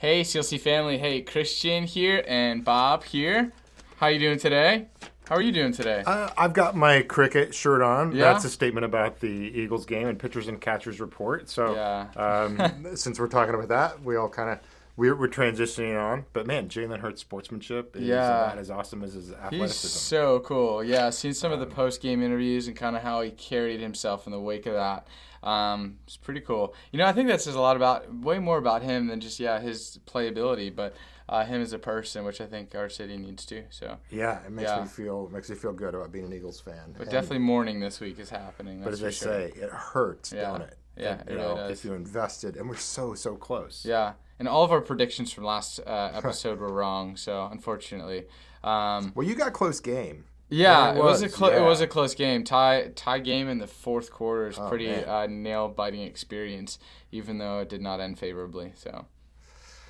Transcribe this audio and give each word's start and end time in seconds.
Hey, 0.00 0.22
CLC 0.22 0.58
family. 0.58 0.96
Hey, 0.96 1.20
Christian 1.20 1.84
here 1.84 2.24
and 2.26 2.64
Bob 2.64 3.04
here. 3.04 3.52
How 3.98 4.06
you 4.06 4.18
doing 4.18 4.38
today? 4.38 4.86
How 5.28 5.34
are 5.34 5.42
you 5.42 5.52
doing 5.52 5.72
today? 5.72 6.02
Uh, 6.06 6.30
I've 6.38 6.54
got 6.54 6.74
my 6.74 7.02
cricket 7.02 7.54
shirt 7.54 7.82
on. 7.82 8.12
Yeah? 8.12 8.32
That's 8.32 8.46
a 8.46 8.48
statement 8.48 8.86
about 8.86 9.20
the 9.20 9.28
Eagles 9.28 9.84
game 9.84 10.08
and 10.08 10.18
pitchers 10.18 10.48
and 10.48 10.58
catchers 10.58 11.00
report. 11.00 11.50
So, 11.50 11.74
Yeah. 11.74 12.06
um, 12.16 12.86
since 12.96 13.20
we're 13.20 13.28
talking 13.28 13.54
about 13.54 13.68
that, 13.68 14.02
we 14.02 14.16
all 14.16 14.30
kind 14.30 14.48
of 14.48 14.60
we're, 15.00 15.16
we're 15.16 15.28
transitioning 15.28 15.98
on. 15.98 16.26
But 16.34 16.46
man, 16.46 16.68
Jalen 16.68 17.00
Hurts' 17.00 17.22
sportsmanship 17.22 17.96
is 17.96 18.02
Yeah. 18.02 18.44
about 18.44 18.58
as 18.58 18.70
awesome 18.70 19.02
as 19.02 19.14
his 19.14 19.32
athleticism. 19.32 19.56
He's 19.62 19.74
so 19.74 20.40
cool. 20.40 20.84
Yeah, 20.84 21.08
seen 21.10 21.32
some 21.32 21.52
of 21.52 21.58
the 21.60 21.66
post 21.66 22.02
game 22.02 22.22
interviews 22.22 22.68
and 22.68 22.76
kind 22.76 22.94
of 22.96 23.02
how 23.02 23.22
he 23.22 23.30
carried 23.30 23.80
himself 23.80 24.26
in 24.26 24.32
the 24.32 24.38
wake 24.40 24.66
of 24.66 24.74
that. 24.74 25.06
Um, 25.42 25.96
it's 26.04 26.18
pretty 26.18 26.40
cool. 26.42 26.74
You 26.92 26.98
know, 26.98 27.06
I 27.06 27.12
think 27.12 27.28
that 27.28 27.40
says 27.40 27.54
a 27.54 27.60
lot 27.60 27.74
about, 27.76 28.12
way 28.14 28.38
more 28.38 28.58
about 28.58 28.82
him 28.82 29.06
than 29.06 29.20
just 29.20 29.40
yeah 29.40 29.58
his 29.58 29.98
playability, 30.06 30.74
but 30.74 30.94
uh, 31.30 31.44
him 31.46 31.62
as 31.62 31.72
a 31.72 31.78
person, 31.78 32.24
which 32.26 32.42
I 32.42 32.46
think 32.46 32.74
our 32.74 32.90
city 32.90 33.16
needs 33.16 33.46
to. 33.46 33.62
So, 33.70 33.96
yeah, 34.10 34.44
it 34.44 34.50
makes 34.52 34.68
Yeah. 34.68 34.82
me 34.82 34.86
feel 34.88 35.30
makes 35.32 35.48
me 35.48 35.56
feel 35.56 35.72
good 35.72 35.94
about 35.94 36.12
being 36.12 36.26
an 36.26 36.32
Eagles 36.34 36.60
fan. 36.60 36.92
but 36.92 37.02
And- 37.02 37.10
definitely 37.10 37.38
mourning 37.38 37.80
this 37.80 38.00
week 38.00 38.18
is 38.18 38.28
happening. 38.28 38.82
But 38.84 38.92
as 38.92 39.02
I 39.02 39.08
sure. 39.10 39.28
say, 39.32 39.52
it 39.56 39.70
hurts, 39.70 40.30
Yeah. 40.32 40.42
don't 40.50 40.60
it? 40.62 40.76
Yeah, 40.96 41.12
And, 41.12 41.20
it 41.22 41.30
you 41.30 41.36
really 41.38 41.48
know, 41.48 41.56
does. 41.56 41.78
If 41.78 41.84
you 41.86 41.94
invested, 41.94 42.56
and 42.56 42.68
we're 42.68 42.76
so 42.76 43.14
so 43.14 43.36
close. 43.36 43.86
Yeah, 43.86 44.14
and 44.40 44.48
all 44.48 44.64
of 44.64 44.72
our 44.72 44.80
predictions 44.80 45.32
from 45.32 45.44
last 45.44 45.78
uh, 45.86 46.10
episode 46.12 46.58
were 46.58 46.72
wrong. 46.72 47.16
So 47.16 47.48
unfortunately, 47.52 48.24
um, 48.64 49.12
Well, 49.14 49.24
you 49.26 49.36
got 49.36 49.52
close 49.52 49.78
game. 49.78 50.24
yeah, 50.48 50.90
it 50.92 50.96
it 50.96 51.02
was, 51.04 51.20
a 51.22 51.26
was, 51.26 51.34
clo- 51.36 51.50
it 51.56 51.62
was 51.62 51.80
a 51.80 51.86
close 51.86 52.14
game. 52.16 52.42
Tie 52.42 52.90
tie 52.96 53.20
game 53.20 53.48
in 53.48 53.58
the 53.58 53.68
fourth 53.68 54.10
quarter 54.10 54.48
is 54.48 54.58
Oh, 54.58 54.68
pretty 54.68 54.90
uh, 54.92 55.26
nail 55.28 55.68
biting 55.68 56.00
experience, 56.02 56.78
even 57.12 57.38
though 57.38 57.60
it 57.60 57.68
did 57.68 57.80
not 57.82 58.00
end 58.00 58.18
favorably. 58.18 58.72
So 58.74 59.06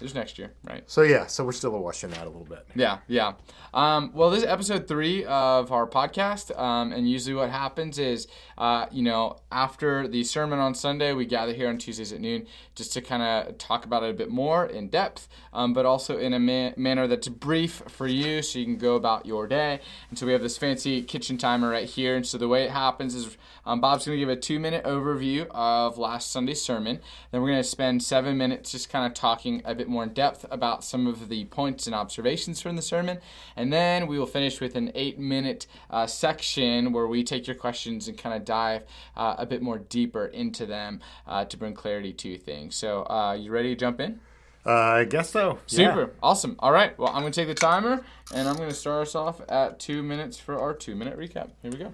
there's 0.01 0.15
next 0.15 0.39
year, 0.39 0.53
right? 0.65 0.83
So 0.91 1.03
yeah, 1.03 1.27
so 1.27 1.45
we're 1.45 1.53
still 1.53 1.71
watching 1.79 2.11
that 2.11 2.23
a 2.23 2.27
little 2.29 2.45
bit. 2.45 2.67
Yeah, 2.75 2.99
yeah. 3.07 3.35
Um, 3.73 4.11
well, 4.15 4.31
this 4.31 4.41
is 4.43 4.49
episode 4.49 4.89
three 4.89 5.25
of 5.27 5.71
our 5.71 5.87
podcast, 5.87 6.59
um, 6.59 6.93
and 6.93 7.09
usually 7.09 7.35
what 7.35 7.51
happens 7.51 7.99
is, 7.99 8.27
uh, 8.59 8.87
you 8.91 9.03
know, 9.03 9.37
after 9.53 10.09
the 10.09 10.25
sermon 10.25 10.59
on 10.59 10.75
Sunday, 10.75 11.13
we 11.13 11.25
gather 11.25 11.53
here 11.53 11.69
on 11.69 11.79
Tuesdays 11.79 12.13
at 12.13 12.21
noon 12.21 12.47
just 12.75 12.93
to 12.95 13.01
kind 13.01 13.23
of 13.23 13.59
talk 13.59 13.85
about 13.85 14.03
it 14.03 14.11
a 14.11 14.15
bit 14.15 14.31
more 14.31 14.67
in 14.67 14.89
depth, 14.89 15.29
um, 15.53 15.73
but 15.75 15.87
also 15.87 16.19
in 16.19 16.33
a 16.33 16.39
ma- 16.41 16.73
manner 16.77 17.07
that's 17.07 17.29
brief 17.29 17.83
for 17.87 18.07
you, 18.07 18.43
so 18.43 18.59
you 18.59 18.65
can 18.65 18.79
go 18.79 18.97
about 18.97 19.27
your 19.27 19.47
day. 19.47 19.81
And 20.09 20.19
so 20.19 20.27
we 20.27 20.33
have 20.33 20.43
this 20.43 20.59
fancy 20.59 21.03
kitchen 21.03 21.39
timer 21.39 21.69
right 21.69 21.89
here, 21.89 22.17
and 22.17 22.27
so 22.27 22.39
the 22.39 22.49
way 22.49 22.65
it 22.65 22.71
happens 22.71 23.15
is 23.15 23.37
um, 23.67 23.81
Bob's 23.81 24.07
going 24.07 24.17
to 24.17 24.21
give 24.21 24.31
a 24.31 24.37
two-minute 24.37 24.85
overview 24.85 25.47
of 25.51 25.99
last 25.99 26.33
Sunday's 26.33 26.63
sermon. 26.63 27.01
Then 27.31 27.43
we're 27.43 27.51
going 27.51 27.63
to 27.63 27.69
spend 27.69 28.03
seven 28.03 28.39
minutes 28.39 28.73
just 28.73 28.89
kind 28.89 29.07
of 29.07 29.15
talking 29.15 29.61
a 29.65 29.75
bit 29.75 29.89
more 29.91 30.05
in 30.05 30.15
depth 30.15 30.47
about 30.51 30.85
some 30.85 31.07
of 31.07 31.29
the 31.29 31.45
points 31.47 31.87
and 31.87 31.95
observations 31.95 32.61
from 32.61 32.77
the 32.77 32.83
sermon. 32.83 33.19
And 33.57 33.73
then 33.73 34.07
we 34.07 34.19
will 34.19 34.27
finish 34.27 34.61
with 34.61 34.77
an 34.77 34.93
eight 34.95 35.19
minute 35.19 35.67
uh, 35.91 36.07
section 36.07 36.93
where 36.93 37.07
we 37.07 37.25
take 37.25 37.47
your 37.47 37.57
questions 37.57 38.09
and 38.09 38.17
kind 38.17 38.35
of 38.35 38.45
dive 38.45 38.85
uh, 39.17 39.35
a 39.39 39.47
bit 39.47 39.61
more 39.61 39.79
deeper 39.79 40.27
into 40.27 40.67
them 40.67 41.01
uh, 41.27 41.45
to 41.45 41.57
bring 41.57 41.75
clarity 41.75 42.13
to 42.13 42.39
things. 42.39 42.77
So, 42.77 43.03
uh, 43.11 43.35
you 43.35 43.51
ready 43.51 43.75
to 43.75 43.77
jump 43.77 44.01
in? 44.01 44.21
Uh, 44.65 44.71
I 44.73 45.05
guess 45.05 45.31
so. 45.31 45.59
Yeah. 45.69 45.95
Super. 45.95 46.13
Awesome. 46.23 46.57
All 46.59 46.73
right. 46.73 46.97
Well, 46.99 47.09
I'm 47.09 47.23
going 47.23 47.33
to 47.33 47.41
take 47.41 47.49
the 47.49 47.55
timer 47.55 48.05
and 48.35 48.49
I'm 48.49 48.57
going 48.57 48.69
to 48.69 48.75
start 48.75 49.09
us 49.09 49.15
off 49.15 49.41
at 49.49 49.79
two 49.79 50.03
minutes 50.03 50.39
for 50.39 50.59
our 50.59 50.75
two 50.75 50.95
minute 50.95 51.19
recap. 51.19 51.51
Here 51.63 51.71
we 51.71 51.79
go. 51.79 51.93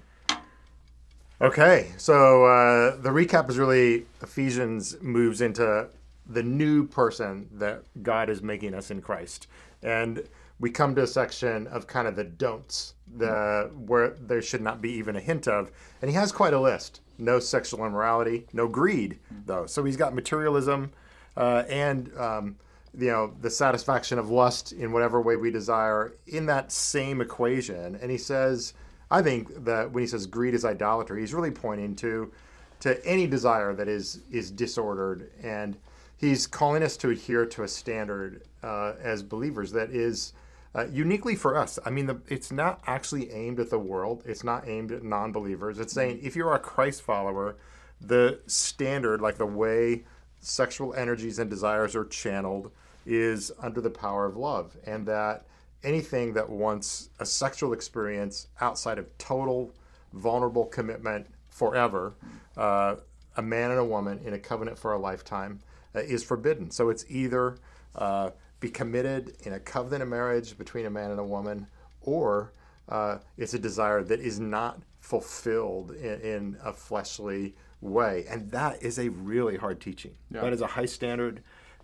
Okay, 1.39 1.93
so 1.99 2.47
uh, 2.47 2.97
the 2.97 3.11
recap 3.11 3.51
is 3.51 3.59
really 3.59 4.07
Ephesians 4.23 4.97
moves 5.03 5.43
into 5.43 5.87
the 6.29 6.43
new 6.43 6.87
person 6.87 7.49
that 7.53 7.85
God 8.03 8.29
is 8.29 8.43
making 8.43 8.75
us 8.75 8.91
in 8.91 9.01
Christ, 9.01 9.47
and 9.83 10.23
we 10.59 10.71
come 10.71 10.95
to 10.95 11.03
a 11.03 11.07
section 11.07 11.67
of 11.67 11.87
kind 11.87 12.09
of 12.09 12.17
the 12.17 12.25
don'ts, 12.25 12.95
the 13.17 13.71
where 13.87 14.11
there 14.11 14.43
should 14.43 14.63
not 14.63 14.81
be 14.81 14.91
even 14.93 15.17
a 15.17 15.21
hint 15.21 15.47
of, 15.47 15.71
and 16.01 16.11
he 16.11 16.17
has 16.17 16.33
quite 16.33 16.55
a 16.55 16.61
list. 16.61 17.01
No 17.19 17.39
sexual 17.39 17.85
immorality, 17.87 18.47
no 18.53 18.69
greed, 18.69 19.19
though. 19.47 19.67
So 19.67 19.85
he's 19.85 19.97
got 19.97 20.15
materialism, 20.15 20.93
uh, 21.37 21.65
and 21.69 22.11
um, 22.19 22.57
you 22.99 23.09
know 23.09 23.35
the 23.41 23.51
satisfaction 23.51 24.19
of 24.19 24.31
lust 24.31 24.73
in 24.73 24.93
whatever 24.93 25.21
way 25.21 25.37
we 25.37 25.51
desire 25.51 26.15
in 26.27 26.47
that 26.47 26.73
same 26.73 27.21
equation. 27.21 27.97
And 27.97 28.11
he 28.11 28.19
says. 28.19 28.75
I 29.09 29.23
think 29.23 29.65
that 29.65 29.93
when 29.93 30.03
he 30.03 30.09
says 30.09 30.27
greed 30.27 30.53
is 30.53 30.65
idolatry, 30.65 31.21
he's 31.21 31.33
really 31.33 31.53
pointing 31.53 31.95
to 31.97 32.33
to 32.81 33.07
any 33.07 33.29
desire 33.29 33.73
that 33.73 33.87
is 33.87 34.23
is 34.33 34.51
disordered, 34.51 35.31
and 35.43 35.77
he's 36.17 36.47
calling 36.47 36.83
us 36.83 36.97
to 36.99 37.11
adhere 37.11 37.47
to 37.47 37.63
a 37.63 37.69
standard 37.69 38.43
uh, 38.63 38.95
as 39.01 39.23
believers 39.23 39.73
that 39.73 39.91
is 39.91 40.33
uh, 40.75 40.87
uniquely 40.91 41.35
for 41.35 41.57
us. 41.57 41.79
I 41.85 41.91
mean, 41.91 42.07
the, 42.07 42.21
it's 42.29 42.53
not 42.53 42.83
actually 42.87 43.31
aimed 43.31 43.61
at 43.61 43.71
the 43.71 43.79
world. 43.79 44.23
It's 44.27 44.45
not 44.45 44.69
aimed 44.69 44.93
at 44.93 45.03
non-believers. 45.03 45.79
It's 45.79 45.93
saying 45.93 46.21
if 46.23 46.37
you're 46.37 46.55
a 46.55 46.59
Christ 46.59 47.03
follower, 47.03 47.57
the 48.01 48.41
standard, 48.47 49.21
like 49.21 49.39
the 49.39 49.47
way 49.47 50.05
sexual 50.41 50.95
energies 50.95 51.39
and 51.39 51.49
desires 51.49 51.97
are 51.97 52.05
channeled, 52.05 52.71
is 53.07 53.53
under 53.61 53.81
the 53.81 53.91
power 53.91 54.27
of 54.27 54.37
love, 54.37 54.77
and 54.85 55.07
that 55.07 55.47
anything 55.83 56.35
that 56.35 56.51
wants 56.51 57.09
a 57.21 57.27
sexual 57.27 57.73
experience 57.73 58.49
outside 58.61 58.99
of 58.99 59.17
total 59.19 59.73
vulnerable 60.13 60.67
commitment 60.67 61.27
forever, 61.49 62.15
uh, 62.57 62.97
a 63.37 63.43
man 63.43 63.71
and 63.71 63.81
a 63.81 63.85
woman 63.85 64.19
in 64.25 64.35
a 64.35 64.39
covenant 64.39 64.79
for 64.79 64.93
a 64.93 64.99
lifetime, 64.99 65.61
is 66.01 66.23
forbidden. 66.25 66.71
So 66.71 66.91
it's 66.91 67.05
either 67.09 67.59
uh, 67.95 68.31
be 68.61 68.71
committed 68.71 69.37
in 69.45 69.53
a 69.53 69.61
covenant 69.61 70.03
of 70.03 70.09
marriage 70.09 70.57
between 70.57 70.87
a 70.87 70.91
man 70.91 71.11
and 71.11 71.21
a 71.21 71.25
woman, 71.25 71.67
or 72.01 72.53
uh, 72.89 73.19
it's 73.37 73.55
a 73.55 73.59
desire 73.59 74.03
that 74.05 74.21
is 74.21 74.39
not 74.41 74.81
fulfilled 74.99 75.93
in, 75.93 76.21
in 76.21 76.57
a 76.65 76.73
fleshly 76.73 77.55
way. 77.81 78.25
And 78.29 78.51
that 78.53 78.83
is 78.83 78.99
a 78.99 79.09
really 79.11 79.57
hard 79.57 79.81
teaching. 79.81 80.15
That 80.43 80.53
is 80.53 80.61
a 80.61 80.67
high 80.67 80.87
standard. 80.87 81.43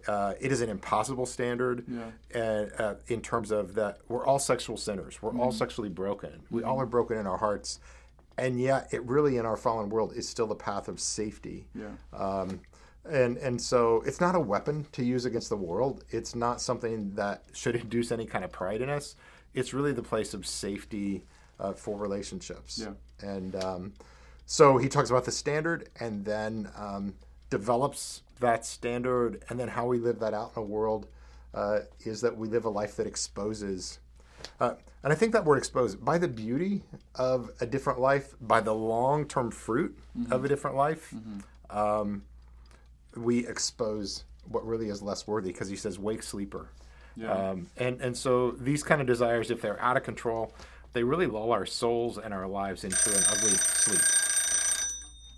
Uh, 0.08 0.34
it 0.40 0.50
is 0.50 0.60
an 0.62 0.68
impossible 0.68 1.26
standard 1.26 1.84
and, 2.34 2.72
uh, 2.80 2.94
in 3.06 3.20
terms 3.20 3.52
of 3.52 3.74
that 3.74 3.98
we're 4.08 4.26
all 4.26 4.40
sexual 4.40 4.76
sinners. 4.76 5.22
We're 5.22 5.36
all 5.38 5.52
sexually 5.52 5.90
broken. 5.90 6.42
We 6.50 6.64
all 6.64 6.80
are 6.80 6.86
broken 6.86 7.18
in 7.18 7.26
our 7.26 7.36
hearts. 7.38 7.78
And 8.38 8.58
yet, 8.58 8.88
it 8.92 9.04
really, 9.04 9.36
in 9.36 9.44
our 9.46 9.58
fallen 9.58 9.90
world, 9.90 10.14
is 10.16 10.28
still 10.28 10.46
the 10.46 10.54
path 10.56 10.88
of 10.88 10.98
safety. 10.98 11.66
Yeah. 11.74 12.18
Um, 12.18 12.60
and 13.08 13.36
and 13.38 13.60
so 13.60 14.02
it's 14.06 14.20
not 14.20 14.34
a 14.34 14.40
weapon 14.40 14.86
to 14.92 15.04
use 15.04 15.24
against 15.24 15.48
the 15.48 15.56
world. 15.56 16.04
It's 16.10 16.34
not 16.34 16.60
something 16.60 17.14
that 17.14 17.44
should 17.52 17.76
induce 17.82 18.12
any 18.12 18.26
kind 18.26 18.44
of 18.44 18.52
pride 18.52 18.80
in 18.80 18.88
us. 18.88 19.16
It's 19.54 19.74
really 19.74 19.92
the 19.92 20.02
place 20.02 20.34
of 20.34 20.46
safety 20.46 21.24
uh, 21.60 21.72
for 21.72 21.98
relationships. 21.98 22.82
Yeah. 22.82 23.28
And 23.28 23.54
um, 23.56 23.92
so 24.46 24.78
he 24.78 24.88
talks 24.88 25.10
about 25.10 25.24
the 25.24 25.32
standard, 25.32 25.88
and 26.00 26.24
then 26.24 26.70
um, 26.76 27.14
develops 27.50 28.22
that 28.40 28.64
standard, 28.64 29.42
and 29.48 29.58
then 29.58 29.68
how 29.68 29.86
we 29.86 29.98
live 29.98 30.18
that 30.20 30.34
out 30.34 30.52
in 30.56 30.62
a 30.62 30.64
world 30.64 31.06
uh, 31.54 31.80
is 32.00 32.20
that 32.22 32.36
we 32.36 32.48
live 32.48 32.64
a 32.64 32.70
life 32.70 32.96
that 32.96 33.06
exposes. 33.06 33.98
Uh, 34.58 34.74
and 35.02 35.12
I 35.12 35.16
think 35.16 35.32
that 35.32 35.44
word 35.44 35.58
exposed 35.58 36.04
by 36.04 36.18
the 36.18 36.28
beauty 36.28 36.82
of 37.14 37.50
a 37.60 37.66
different 37.66 38.00
life, 38.00 38.34
by 38.40 38.60
the 38.60 38.74
long 38.74 39.26
term 39.26 39.50
fruit 39.50 39.98
of 40.30 40.44
a 40.44 40.48
different 40.48 40.76
life, 40.76 41.12
um, 41.70 42.22
we 43.16 43.46
expose 43.46 44.24
what 44.48 44.66
really 44.66 44.88
is 44.88 45.02
less 45.02 45.26
worthy 45.26 45.52
because 45.52 45.68
he 45.68 45.76
says, 45.76 45.98
wake 45.98 46.22
sleeper. 46.22 46.68
Um, 47.28 47.68
and, 47.76 48.00
and 48.00 48.16
so 48.16 48.52
these 48.52 48.82
kind 48.82 49.00
of 49.00 49.06
desires, 49.06 49.50
if 49.50 49.60
they're 49.60 49.80
out 49.80 49.96
of 49.96 50.02
control, 50.02 50.54
they 50.92 51.02
really 51.02 51.26
lull 51.26 51.52
our 51.52 51.66
souls 51.66 52.18
and 52.18 52.32
our 52.32 52.46
lives 52.46 52.84
into 52.84 53.10
an 53.10 53.22
ugly 53.30 53.50
sleep. 53.50 54.00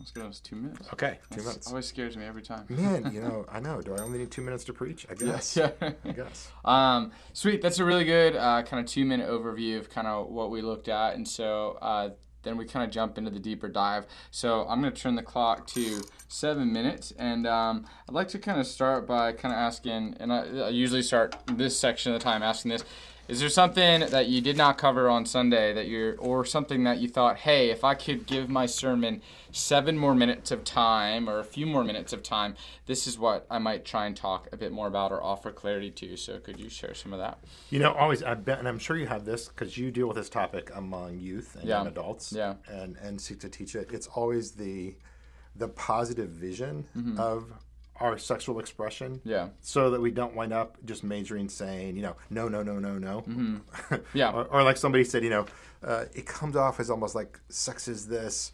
Let's 0.00 0.12
go. 0.12 0.26
It's 0.26 0.40
two 0.40 0.56
minutes. 0.56 0.88
Okay, 0.92 1.18
two 1.30 1.36
That's 1.36 1.46
minutes. 1.46 1.68
Always 1.68 1.86
scares 1.86 2.16
me 2.16 2.24
every 2.24 2.42
time. 2.42 2.66
Man, 2.68 3.10
you 3.12 3.20
know, 3.22 3.46
I 3.50 3.60
know. 3.60 3.80
Do 3.80 3.94
I 3.94 4.02
only 4.02 4.18
need 4.18 4.30
two 4.30 4.42
minutes 4.42 4.64
to 4.64 4.72
preach? 4.72 5.06
I 5.10 5.14
guess. 5.14 5.56
Yeah. 5.56 5.70
I 5.80 6.12
guess. 6.12 6.50
Um, 6.64 7.12
sweet. 7.32 7.62
That's 7.62 7.78
a 7.78 7.84
really 7.84 8.04
good 8.04 8.36
uh, 8.36 8.62
kind 8.62 8.84
of 8.84 8.90
two 8.90 9.04
minute 9.04 9.28
overview 9.28 9.78
of 9.78 9.90
kind 9.90 10.06
of 10.06 10.28
what 10.28 10.50
we 10.50 10.62
looked 10.62 10.88
at. 10.88 11.14
And 11.14 11.26
so 11.26 11.78
uh, 11.80 12.10
then 12.44 12.56
we 12.56 12.64
kind 12.64 12.84
of 12.84 12.90
jump 12.90 13.18
into 13.18 13.30
the 13.30 13.38
deeper 13.38 13.68
dive. 13.68 14.06
So 14.30 14.66
I'm 14.68 14.80
going 14.80 14.92
to 14.92 15.00
turn 15.00 15.16
the 15.16 15.22
clock 15.22 15.66
to 15.68 16.02
seven 16.28 16.72
minutes. 16.72 17.12
And 17.18 17.46
um, 17.46 17.86
I'd 18.08 18.14
like 18.14 18.28
to 18.28 18.38
kind 18.38 18.60
of 18.60 18.66
start 18.66 19.06
by 19.06 19.32
kind 19.32 19.52
of 19.52 19.58
asking, 19.58 20.16
and 20.20 20.32
I, 20.32 20.40
I 20.40 20.68
usually 20.68 21.02
start 21.02 21.36
this 21.52 21.78
section 21.78 22.12
of 22.12 22.20
the 22.20 22.24
time 22.24 22.42
asking 22.42 22.70
this. 22.70 22.84
Is 23.26 23.40
there 23.40 23.48
something 23.48 24.00
that 24.00 24.28
you 24.28 24.42
did 24.42 24.56
not 24.58 24.76
cover 24.76 25.08
on 25.08 25.24
Sunday 25.24 25.72
that 25.72 25.86
you're, 25.88 26.14
or 26.18 26.44
something 26.44 26.84
that 26.84 26.98
you 26.98 27.08
thought, 27.08 27.38
hey, 27.38 27.70
if 27.70 27.82
I 27.82 27.94
could 27.94 28.26
give 28.26 28.50
my 28.50 28.66
sermon 28.66 29.22
seven 29.50 29.96
more 29.96 30.14
minutes 30.14 30.50
of 30.50 30.62
time 30.62 31.26
or 31.28 31.38
a 31.38 31.44
few 31.44 31.64
more 31.64 31.84
minutes 31.84 32.12
of 32.12 32.22
time, 32.22 32.54
this 32.84 33.06
is 33.06 33.18
what 33.18 33.46
I 33.50 33.56
might 33.58 33.86
try 33.86 34.04
and 34.04 34.14
talk 34.14 34.48
a 34.52 34.58
bit 34.58 34.72
more 34.72 34.88
about 34.88 35.10
or 35.10 35.22
offer 35.22 35.50
clarity 35.52 35.90
to. 35.92 36.18
So 36.18 36.38
could 36.38 36.60
you 36.60 36.68
share 36.68 36.92
some 36.92 37.14
of 37.14 37.18
that? 37.18 37.38
You 37.70 37.78
know, 37.78 37.94
always, 37.94 38.22
I 38.22 38.34
bet, 38.34 38.58
and 38.58 38.68
I'm 38.68 38.78
sure 38.78 38.98
you 38.98 39.06
have 39.06 39.24
this 39.24 39.48
because 39.48 39.78
you 39.78 39.90
deal 39.90 40.06
with 40.06 40.16
this 40.18 40.28
topic 40.28 40.70
among 40.74 41.18
youth 41.18 41.56
and 41.58 41.64
Yeah. 41.66 41.78
young 41.78 41.86
adults 41.86 42.30
Yeah. 42.30 42.54
and, 42.68 42.96
and 42.98 43.18
seek 43.18 43.40
to 43.40 43.48
teach 43.48 43.74
it. 43.74 43.88
It's 43.90 44.06
always 44.08 44.50
the, 44.52 44.96
the 45.56 45.68
positive 45.68 46.28
vision 46.28 46.84
Mm-hmm. 46.94 47.18
of 47.18 47.46
our 48.00 48.18
sexual 48.18 48.58
expression. 48.58 49.20
Yeah. 49.24 49.48
So 49.60 49.90
that 49.90 50.00
we 50.00 50.10
don't 50.10 50.34
wind 50.34 50.52
up 50.52 50.76
just 50.84 51.04
majoring 51.04 51.48
saying, 51.48 51.96
you 51.96 52.02
know, 52.02 52.16
no, 52.30 52.48
no, 52.48 52.62
no, 52.62 52.78
no, 52.78 52.98
no. 52.98 53.20
Mm-hmm. 53.22 53.94
Yeah. 54.14 54.30
or, 54.32 54.44
or 54.46 54.62
like 54.62 54.76
somebody 54.76 55.04
said, 55.04 55.22
you 55.22 55.30
know, 55.30 55.46
uh, 55.82 56.06
it 56.14 56.26
comes 56.26 56.56
off 56.56 56.80
as 56.80 56.90
almost 56.90 57.14
like 57.14 57.38
sex 57.48 57.86
is 57.88 58.08
this 58.08 58.52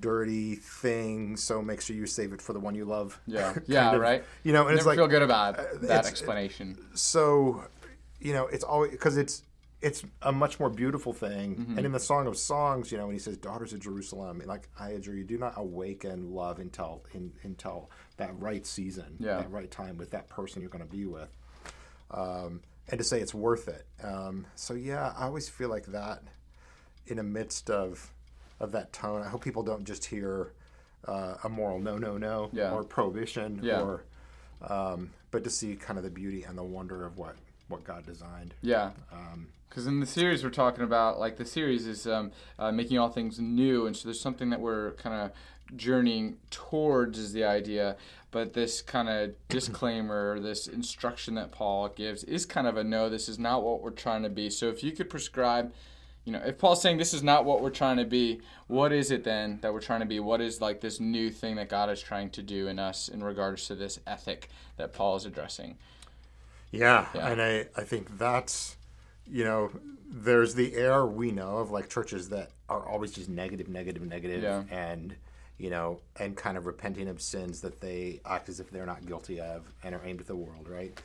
dirty 0.00 0.56
thing, 0.56 1.36
so 1.36 1.62
make 1.62 1.80
sure 1.80 1.94
you 1.96 2.06
save 2.06 2.32
it 2.32 2.42
for 2.42 2.52
the 2.52 2.58
one 2.60 2.74
you 2.74 2.84
love. 2.84 3.20
Yeah. 3.26 3.54
Yeah, 3.66 3.92
of- 3.94 4.00
right. 4.00 4.24
You 4.42 4.52
know, 4.52 4.62
and 4.62 4.70
Never 4.70 4.78
it's 4.78 4.86
like 4.86 4.98
feel 4.98 5.06
good 5.08 5.22
about 5.22 5.56
that 5.56 5.82
it's- 5.84 6.06
explanation. 6.08 6.76
so 6.94 7.64
you 8.18 8.32
know 8.32 8.46
it's 8.46 8.64
always 8.64 8.90
because 8.90 9.16
it's 9.18 9.42
it's 9.82 10.02
a 10.22 10.32
much 10.32 10.58
more 10.58 10.70
beautiful 10.70 11.12
thing 11.12 11.56
Mm-hmm. 11.56 11.76
and 11.76 11.86
in 11.86 11.92
the 11.92 12.00
song 12.00 12.26
of 12.26 12.36
songs 12.38 12.90
you 12.90 12.96
know 12.98 13.06
when 13.06 13.14
he 13.14 13.18
says 13.20 13.36
daughters 13.36 13.72
of 13.74 13.80
jerusalem 13.80 14.40
like 14.46 14.68
i 14.78 14.90
adjure 14.90 15.14
you 15.14 15.24
do 15.24 15.36
not 15.38 15.52
awaken 15.56 16.32
love 16.32 16.58
until 16.58 17.04
in, 17.12 17.32
until 17.42 17.90
that 18.16 18.30
right 18.40 18.66
season 18.66 19.16
Yeah. 19.20 19.36
that 19.38 19.50
right 19.50 19.70
time 19.70 19.98
with 19.98 20.10
that 20.12 20.28
person 20.28 20.62
you're 20.62 20.70
going 20.70 20.84
to 20.84 20.90
be 20.90 21.04
with 21.04 21.28
um, 22.10 22.60
and 22.88 22.98
to 22.98 23.04
say 23.04 23.20
it's 23.20 23.34
worth 23.34 23.68
it 23.68 23.86
um, 24.02 24.46
so 24.54 24.74
yeah 24.74 25.12
i 25.18 25.24
always 25.26 25.48
feel 25.48 25.68
like 25.68 25.86
that 25.86 26.22
in 27.06 27.18
the 27.18 27.22
midst 27.22 27.68
of 27.70 28.10
of 28.60 28.72
that 28.72 28.92
tone 28.92 29.22
i 29.22 29.28
hope 29.28 29.44
people 29.44 29.62
don't 29.62 29.84
just 29.84 30.06
hear 30.06 30.52
uh, 31.06 31.34
a 31.44 31.48
moral 31.48 31.78
no 31.78 31.98
no 31.98 32.16
no 32.16 32.48
Yeah. 32.52 32.72
or 32.72 32.82
prohibition 32.82 33.60
Yeah. 33.62 33.80
or 33.82 34.04
um, 34.62 35.10
but 35.30 35.44
to 35.44 35.50
see 35.50 35.76
kind 35.76 35.98
of 35.98 36.02
the 36.04 36.10
beauty 36.10 36.44
and 36.44 36.56
the 36.56 36.64
wonder 36.64 37.04
of 37.04 37.18
what 37.18 37.36
what 37.68 37.84
God 37.84 38.04
designed. 38.06 38.54
Yeah. 38.62 38.90
Um, 39.12 39.48
Because 39.68 39.86
in 39.86 40.00
the 40.00 40.06
series 40.06 40.44
we're 40.44 40.50
talking 40.50 40.84
about, 40.84 41.18
like 41.18 41.36
the 41.36 41.44
series 41.44 41.86
is 41.86 42.06
um, 42.06 42.32
uh, 42.58 42.72
making 42.72 42.98
all 42.98 43.08
things 43.08 43.38
new, 43.38 43.86
and 43.86 43.96
so 43.96 44.08
there's 44.08 44.20
something 44.20 44.50
that 44.50 44.60
we're 44.60 44.92
kind 44.92 45.14
of 45.14 45.32
journeying 45.76 46.36
towards 46.50 47.18
is 47.18 47.32
the 47.32 47.44
idea. 47.44 47.96
But 48.30 48.52
this 48.52 48.82
kind 48.82 49.08
of 49.08 49.34
disclaimer, 49.48 50.38
this 50.40 50.66
instruction 50.66 51.34
that 51.34 51.50
Paul 51.52 51.88
gives, 51.88 52.22
is 52.24 52.46
kind 52.46 52.66
of 52.66 52.76
a 52.76 52.84
no. 52.84 53.08
This 53.08 53.28
is 53.28 53.38
not 53.38 53.64
what 53.64 53.82
we're 53.82 53.90
trying 53.90 54.22
to 54.22 54.28
be. 54.30 54.50
So 54.50 54.68
if 54.68 54.84
you 54.84 54.92
could 54.92 55.10
prescribe, 55.10 55.72
you 56.24 56.32
know, 56.32 56.42
if 56.44 56.58
Paul's 56.58 56.82
saying 56.82 56.98
this 56.98 57.14
is 57.14 57.22
not 57.22 57.44
what 57.44 57.62
we're 57.62 57.70
trying 57.70 57.96
to 57.98 58.04
be, 58.04 58.40
what 58.66 58.92
is 58.92 59.10
it 59.10 59.24
then 59.24 59.58
that 59.62 59.72
we're 59.72 59.80
trying 59.80 60.00
to 60.00 60.06
be? 60.06 60.20
What 60.20 60.40
is 60.40 60.60
like 60.60 60.80
this 60.80 61.00
new 61.00 61.30
thing 61.30 61.56
that 61.56 61.68
God 61.68 61.88
is 61.90 62.02
trying 62.02 62.30
to 62.30 62.42
do 62.42 62.68
in 62.68 62.78
us 62.78 63.08
in 63.08 63.22
regards 63.22 63.66
to 63.68 63.74
this 63.74 64.00
ethic 64.06 64.48
that 64.76 64.92
Paul 64.92 65.16
is 65.16 65.24
addressing? 65.24 65.78
Yeah, 66.70 67.06
Yeah. 67.14 67.28
and 67.28 67.40
I 67.42 67.66
I 67.76 67.82
think 67.84 68.18
that's 68.18 68.76
you 69.26 69.44
know 69.44 69.70
there's 70.08 70.54
the 70.54 70.74
air 70.74 71.04
we 71.06 71.30
know 71.32 71.58
of 71.58 71.70
like 71.70 71.88
churches 71.88 72.28
that 72.30 72.50
are 72.68 72.86
always 72.88 73.12
just 73.12 73.28
negative, 73.28 73.68
negative, 73.68 74.02
negative, 74.06 74.42
Yeah. 74.42 74.62
and 74.70 75.14
you 75.58 75.70
know 75.70 76.00
and 76.18 76.36
kind 76.36 76.56
of 76.56 76.66
repenting 76.66 77.08
of 77.08 77.20
sins 77.20 77.60
that 77.62 77.80
they 77.80 78.20
act 78.24 78.48
as 78.48 78.60
if 78.60 78.70
they're 78.70 78.86
not 78.86 79.04
guilty 79.06 79.40
of 79.40 79.72
and 79.82 79.94
are 79.94 80.00
aimed 80.04 80.20
at 80.20 80.26
the 80.26 80.36
world, 80.36 80.68
right? 80.68 80.98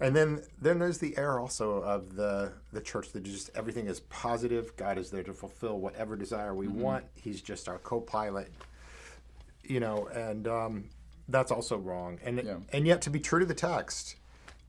And 0.00 0.16
then 0.16 0.42
then 0.60 0.78
there's 0.78 0.98
the 0.98 1.16
air 1.18 1.38
also 1.38 1.82
of 1.82 2.16
the 2.16 2.52
the 2.72 2.80
church 2.80 3.12
that 3.12 3.22
just 3.22 3.50
everything 3.54 3.86
is 3.86 4.00
positive. 4.00 4.74
God 4.76 4.96
is 4.98 5.10
there 5.10 5.22
to 5.24 5.34
fulfill 5.34 5.78
whatever 5.78 6.16
desire 6.16 6.54
we 6.54 6.68
want. 6.68 7.04
He's 7.16 7.42
just 7.42 7.68
our 7.68 7.78
co-pilot. 7.78 8.50
you 9.62 9.78
know, 9.78 10.08
and 10.08 10.48
um, 10.48 10.84
that's 11.28 11.52
also 11.52 11.76
wrong. 11.76 12.18
And 12.24 12.42
Yeah. 12.42 12.56
and 12.72 12.86
yet, 12.86 13.02
to 13.02 13.10
be 13.10 13.20
true 13.20 13.38
to 13.40 13.46
the 13.46 13.54
text, 13.54 14.16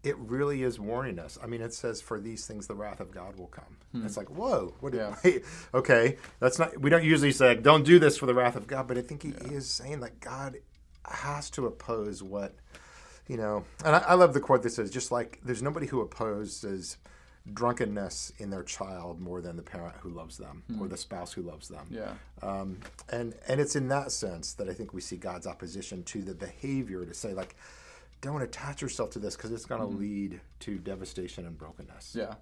it 0.04 0.18
really 0.18 0.64
is 0.64 0.80
warning 0.80 1.20
us. 1.20 1.38
I 1.44 1.48
mean, 1.48 1.62
it 1.62 1.74
says, 1.74 2.02
"For 2.02 2.20
these 2.20 2.46
things, 2.48 2.68
the 2.68 2.76
wrath 2.76 3.00
of 3.00 3.12
God 3.12 3.38
will 3.38 3.48
come." 3.48 3.78
It's 4.06 4.18
like, 4.18 4.30
whoa, 4.30 4.74
what? 4.80 4.94
Yeah. 4.94 5.16
Okay, 5.74 6.18
that's 6.40 6.58
not. 6.60 6.80
We 6.80 6.90
don't 6.90 7.04
usually 7.04 7.32
say, 7.32 7.56
"Don't 7.56 7.84
do 7.84 8.00
this 8.00 8.18
for 8.18 8.26
the 8.26 8.34
wrath 8.34 8.56
of 8.56 8.66
God," 8.68 8.88
but 8.88 8.98
I 8.98 9.02
think 9.02 9.24
he 9.24 9.30
is 9.54 9.68
saying 9.68 10.00
that 10.02 10.20
God 10.20 10.58
has 11.06 11.50
to 11.52 11.66
oppose 11.68 12.22
what, 12.24 12.56
you 13.28 13.38
know. 13.38 13.64
And 13.86 13.96
I, 13.96 14.00
I 14.00 14.14
love 14.16 14.34
the 14.34 14.40
quote 14.40 14.64
that 14.64 14.72
says, 14.72 14.90
"Just 14.92 15.12
like 15.12 15.40
there's 15.44 15.62
nobody 15.62 15.88
who 15.88 16.02
opposes." 16.02 16.98
drunkenness 17.56 18.32
in 18.38 18.52
their 18.52 18.62
child 18.64 19.20
more 19.20 19.42
than 19.42 19.56
the 19.56 19.64
parent 19.64 19.96
who 20.02 20.10
loves 20.10 20.38
them 20.38 20.62
or 20.80 20.88
the 20.88 20.96
spouse 20.96 21.34
who 21.34 21.42
loves 21.42 21.68
them 21.70 21.88
Yeah. 21.90 22.14
um, 22.44 22.78
and 23.10 23.34
and 23.48 23.60
it's 23.60 23.76
in 23.76 23.88
that 23.88 24.12
sense 24.12 24.54
that 24.54 24.70
I 24.70 24.74
think 24.74 24.94
we 24.94 25.02
see 25.02 25.18
God's 25.18 25.48
opposition 25.48 26.04
to 26.04 26.22
the 26.22 26.36
behavior 26.36 27.04
to 27.04 27.14
say 27.16 27.34
like, 27.34 27.56
don't 28.22 28.42
attach 28.42 28.82
yourself 28.82 29.10
to 29.12 29.20
this 29.20 29.36
because 29.36 29.52
it's 29.52 29.66
going 29.66 29.82
to 29.82 29.88
mm-hmm. 29.88 30.00
lead 30.00 30.42
to 30.62 30.78
devastation 30.78 31.46
and 31.46 31.58
brokenness. 31.58 32.16
Yeah. 32.18 32.36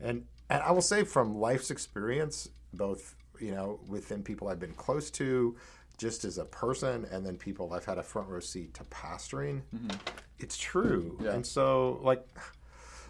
And 0.00 0.24
and 0.48 0.62
I 0.62 0.70
will 0.70 0.82
say 0.82 1.04
from 1.04 1.34
life's 1.34 1.70
experience, 1.70 2.48
both 2.72 3.16
you 3.40 3.50
know 3.50 3.80
within 3.88 4.22
people 4.22 4.48
I've 4.48 4.60
been 4.60 4.74
close 4.74 5.10
to, 5.12 5.56
just 5.98 6.24
as 6.24 6.38
a 6.38 6.44
person, 6.44 7.06
and 7.10 7.26
then 7.26 7.36
people 7.36 7.72
I've 7.72 7.84
had 7.84 7.98
a 7.98 8.02
front 8.02 8.28
row 8.28 8.40
seat 8.40 8.74
to 8.74 8.84
pastoring, 8.84 9.62
mm-hmm. 9.74 9.96
it's 10.38 10.56
true. 10.56 11.18
Yeah. 11.20 11.32
And 11.32 11.44
so 11.46 12.00
like. 12.02 12.26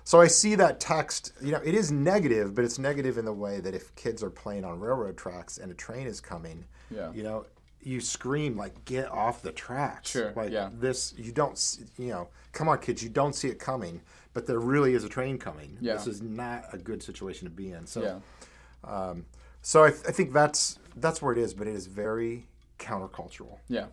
So 0.05 0.21
I 0.21 0.29
see 0.29 0.55
that 0.55 0.79
text, 0.79 1.33
you 1.43 1.51
know, 1.51 1.61
it 1.65 1.75
is 1.75 1.91
negative, 1.91 2.55
but 2.55 2.65
it's 2.65 2.79
negative 2.79 3.19
in 3.19 3.25
the 3.25 3.33
way 3.33 3.59
that 3.59 3.75
if 3.75 3.93
kids 3.97 4.23
are 4.23 4.31
playing 4.31 4.65
on 4.65 4.79
railroad 4.79 5.17
tracks 5.17 5.59
and 5.59 5.69
a 5.69 5.75
train 5.75 6.07
is 6.07 6.21
coming, 6.21 6.65
Yeah. 6.93 7.11
you 7.13 7.25
know, 7.25 7.45
you 7.87 8.01
scream 8.01 8.57
like 8.57 8.85
get 8.85 9.09
off 9.11 9.43
the 9.43 9.53
tracks. 9.53 10.11
Sure, 10.11 10.33
Like 10.35 10.51
yeah. 10.51 10.71
this 10.73 11.15
you 11.17 11.31
don't 11.31 11.57
you 11.97 12.09
know, 12.09 12.29
come 12.53 12.69
on 12.69 12.79
kids, 12.81 13.01
you 13.03 13.09
don't 13.09 13.33
see 13.35 13.47
it 13.49 13.61
coming, 13.61 14.01
but 14.35 14.45
there 14.47 14.59
really 14.59 14.95
is 14.95 15.05
a 15.05 15.09
train 15.09 15.39
coming. 15.39 15.79
Yeah. 15.81 15.95
This 15.95 16.09
is 16.09 16.21
not 16.21 16.65
a 16.73 16.79
good 16.79 17.01
situation 17.01 17.47
to 17.47 17.51
be 17.55 17.71
in. 17.71 17.87
So 17.87 18.03
Yeah. 18.03 18.19
um, 18.93 19.25
so 19.63 19.85
I, 19.85 19.91
th- 19.91 20.03
I 20.09 20.11
think 20.11 20.33
that's 20.33 20.81
that's 20.97 21.23
where 21.23 21.33
it 21.33 21.39
is, 21.39 21.55
but 21.55 21.69
it 21.69 21.75
is 21.77 21.87
very 21.87 22.49
countercultural. 22.81 23.59
Yeah. 23.69 23.87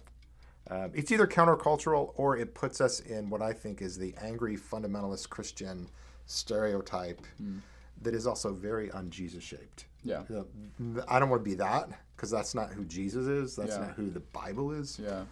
Um, 0.71 0.89
it's 0.95 1.11
either 1.11 1.27
countercultural 1.27 2.13
or 2.15 2.35
it 2.37 2.55
puts 2.55 2.81
us 2.81 2.99
in 3.01 3.29
what 3.29 3.41
I 3.43 3.53
think 3.53 3.81
is 3.81 3.97
the 3.97 4.15
angry 4.21 4.57
fundamentalist 4.57 5.29
Christian 5.29 5.87
stereotype 6.25 7.21
that 8.01 8.15
is 8.15 8.25
also 8.25 8.53
very 8.53 8.89
un-Jesus 8.91 9.43
shaped. 9.43 9.85
Yeah. 10.03 10.23
I 11.07 11.19
don't 11.19 11.29
want 11.29 11.41
to 11.43 11.49
be 11.49 11.55
that 11.55 11.89
because 12.15 12.29
that's 12.31 12.53
not 12.55 12.71
who 12.71 12.83
Jesus 12.85 13.27
is. 13.27 13.55
That's 13.55 13.71
Yeah. 13.73 13.79
not 13.87 13.91
who 13.91 14.09
the 14.09 14.19
Bible 14.21 14.71
is. 14.71 14.99
Yeah. 14.99 15.23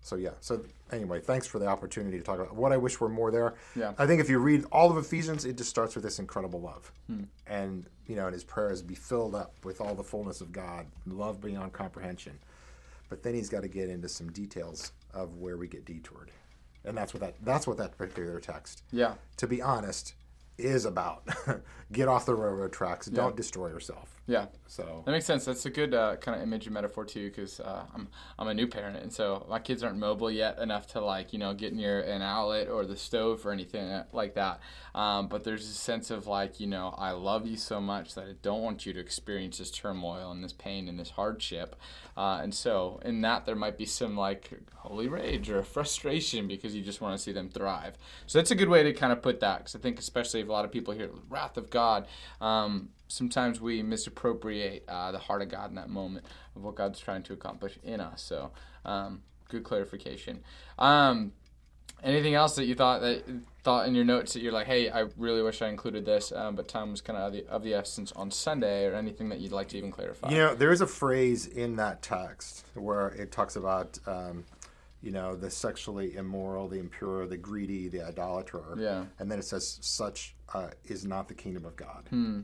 So 0.00 0.16
yeah. 0.16 0.30
So 0.40 0.62
anyway, 0.92 1.20
thanks 1.20 1.46
for 1.46 1.58
the 1.58 1.66
opportunity 1.66 2.18
to 2.18 2.22
talk 2.24 2.38
about 2.38 2.54
what 2.54 2.72
I 2.72 2.76
wish 2.76 3.00
were 3.00 3.08
more 3.08 3.30
there. 3.30 3.54
Yeah. 3.74 3.94
I 3.96 4.06
think 4.06 4.20
if 4.20 4.28
you 4.28 4.38
read 4.38 4.64
all 4.70 4.90
of 4.90 4.98
Ephesians, 4.98 5.46
it 5.46 5.56
just 5.56 5.70
starts 5.70 5.94
with 5.94 6.04
this 6.04 6.18
incredible 6.18 6.60
love, 6.60 6.92
Hmm. 7.06 7.22
and 7.46 7.86
you 8.06 8.16
know, 8.16 8.26
and 8.26 8.34
his 8.34 8.44
prayer 8.44 8.70
is 8.70 8.82
be 8.82 8.94
filled 8.94 9.34
up 9.34 9.54
with 9.64 9.80
all 9.80 9.94
the 9.94 10.04
fullness 10.04 10.42
of 10.42 10.52
God, 10.52 10.86
love 11.06 11.40
beyond 11.40 11.72
comprehension. 11.72 12.38
But 13.08 13.22
then 13.22 13.32
he's 13.34 13.48
got 13.48 13.62
to 13.62 13.68
get 13.68 13.88
into 13.88 14.10
some 14.10 14.30
details 14.30 14.92
of 15.14 15.36
where 15.38 15.56
we 15.56 15.68
get 15.68 15.86
detoured, 15.86 16.30
and 16.84 16.94
that's 16.94 17.14
what 17.14 17.20
that 17.22 17.36
that's 17.42 17.66
what 17.66 17.78
that 17.78 17.96
particular 17.96 18.40
text, 18.40 18.82
Yeah. 18.90 19.14
to 19.38 19.46
be 19.46 19.62
honest, 19.62 20.14
is 20.58 20.84
about. 20.84 21.26
get 21.92 22.08
off 22.08 22.26
the 22.26 22.34
railroad 22.34 22.72
tracks. 22.74 23.06
Don't 23.06 23.36
destroy 23.36 23.68
yourself. 23.68 24.13
Yeah. 24.26 24.46
So 24.66 25.02
That 25.04 25.12
makes 25.12 25.26
sense. 25.26 25.44
That's 25.44 25.66
a 25.66 25.70
good 25.70 25.92
uh, 25.92 26.16
kind 26.16 26.36
of 26.36 26.42
image 26.42 26.64
and 26.66 26.72
metaphor 26.72 27.04
too, 27.04 27.28
because 27.28 27.60
uh, 27.60 27.84
I'm 27.94 28.08
I'm 28.38 28.48
a 28.48 28.54
new 28.54 28.66
parent, 28.66 28.96
and 28.96 29.12
so 29.12 29.46
my 29.50 29.58
kids 29.58 29.82
aren't 29.82 29.98
mobile 29.98 30.30
yet 30.30 30.58
enough 30.58 30.86
to 30.88 31.00
like 31.00 31.34
you 31.34 31.38
know 31.38 31.52
get 31.52 31.74
near 31.74 32.00
an 32.00 32.22
outlet 32.22 32.68
or 32.68 32.86
the 32.86 32.96
stove 32.96 33.44
or 33.44 33.52
anything 33.52 34.02
like 34.12 34.34
that. 34.34 34.60
Um, 34.94 35.28
but 35.28 35.44
there's 35.44 35.68
a 35.68 35.74
sense 35.74 36.10
of 36.10 36.26
like 36.26 36.58
you 36.58 36.66
know 36.66 36.94
I 36.96 37.10
love 37.10 37.46
you 37.46 37.58
so 37.58 37.80
much 37.80 38.14
that 38.14 38.24
I 38.24 38.34
don't 38.40 38.62
want 38.62 38.86
you 38.86 38.94
to 38.94 39.00
experience 39.00 39.58
this 39.58 39.70
turmoil 39.70 40.30
and 40.30 40.42
this 40.42 40.54
pain 40.54 40.88
and 40.88 40.98
this 40.98 41.10
hardship. 41.10 41.76
Uh, 42.16 42.40
and 42.42 42.54
so 42.54 43.00
in 43.04 43.20
that 43.22 43.44
there 43.44 43.56
might 43.56 43.76
be 43.76 43.84
some 43.84 44.16
like 44.16 44.50
holy 44.76 45.08
rage 45.08 45.50
or 45.50 45.62
frustration 45.62 46.48
because 46.48 46.74
you 46.74 46.82
just 46.82 47.00
want 47.00 47.14
to 47.16 47.22
see 47.22 47.32
them 47.32 47.50
thrive. 47.50 47.98
So 48.26 48.38
that's 48.38 48.50
a 48.50 48.54
good 48.54 48.68
way 48.68 48.82
to 48.84 48.92
kind 48.94 49.12
of 49.12 49.20
put 49.20 49.40
that, 49.40 49.58
because 49.58 49.74
I 49.74 49.80
think 49.80 49.98
especially 49.98 50.40
if 50.40 50.48
a 50.48 50.52
lot 50.52 50.64
of 50.64 50.72
people 50.72 50.94
hear 50.94 51.10
wrath 51.28 51.58
of 51.58 51.68
God. 51.68 52.06
Um, 52.40 52.88
sometimes 53.08 53.60
we 53.60 53.82
misappropriate 53.82 54.84
uh, 54.88 55.12
the 55.12 55.18
heart 55.18 55.42
of 55.42 55.48
God 55.48 55.70
in 55.70 55.76
that 55.76 55.88
moment 55.88 56.26
of 56.56 56.62
what 56.62 56.74
God's 56.74 57.00
trying 57.00 57.22
to 57.24 57.32
accomplish 57.32 57.78
in 57.82 58.00
us. 58.00 58.22
So, 58.22 58.50
um, 58.84 59.22
good 59.48 59.64
clarification. 59.64 60.42
Um, 60.78 61.32
anything 62.02 62.34
else 62.34 62.54
that 62.56 62.66
you 62.66 62.74
thought 62.74 63.00
that 63.00 63.24
thought 63.62 63.88
in 63.88 63.94
your 63.94 64.04
notes 64.04 64.34
that 64.34 64.42
you're 64.42 64.52
like, 64.52 64.66
hey, 64.66 64.90
I 64.90 65.06
really 65.16 65.42
wish 65.42 65.62
I 65.62 65.68
included 65.68 66.04
this, 66.04 66.32
um, 66.32 66.54
but 66.54 66.68
time 66.68 66.90
was 66.90 67.00
kind 67.00 67.18
of 67.18 67.28
of 67.28 67.32
the, 67.32 67.46
of 67.48 67.62
the 67.62 67.74
essence 67.74 68.12
on 68.12 68.30
Sunday, 68.30 68.86
or 68.86 68.94
anything 68.94 69.30
that 69.30 69.40
you'd 69.40 69.52
like 69.52 69.68
to 69.68 69.78
even 69.78 69.90
clarify? 69.90 70.30
You 70.30 70.38
know, 70.38 70.54
there 70.54 70.70
is 70.70 70.82
a 70.82 70.86
phrase 70.86 71.46
in 71.46 71.76
that 71.76 72.02
text 72.02 72.66
where 72.74 73.08
it 73.08 73.32
talks 73.32 73.56
about, 73.56 73.98
um, 74.06 74.44
you 75.02 75.12
know, 75.12 75.34
the 75.34 75.50
sexually 75.50 76.16
immoral, 76.16 76.68
the 76.68 76.78
impure, 76.78 77.26
the 77.26 77.38
greedy, 77.38 77.88
the 77.88 78.02
idolater. 78.02 78.62
Yeah. 78.76 79.04
And 79.18 79.30
then 79.30 79.38
it 79.38 79.44
says, 79.44 79.78
such 79.80 80.34
uh, 80.52 80.68
is 80.84 81.06
not 81.06 81.28
the 81.28 81.34
kingdom 81.34 81.64
of 81.64 81.76
God. 81.76 82.04
Hmm. 82.10 82.40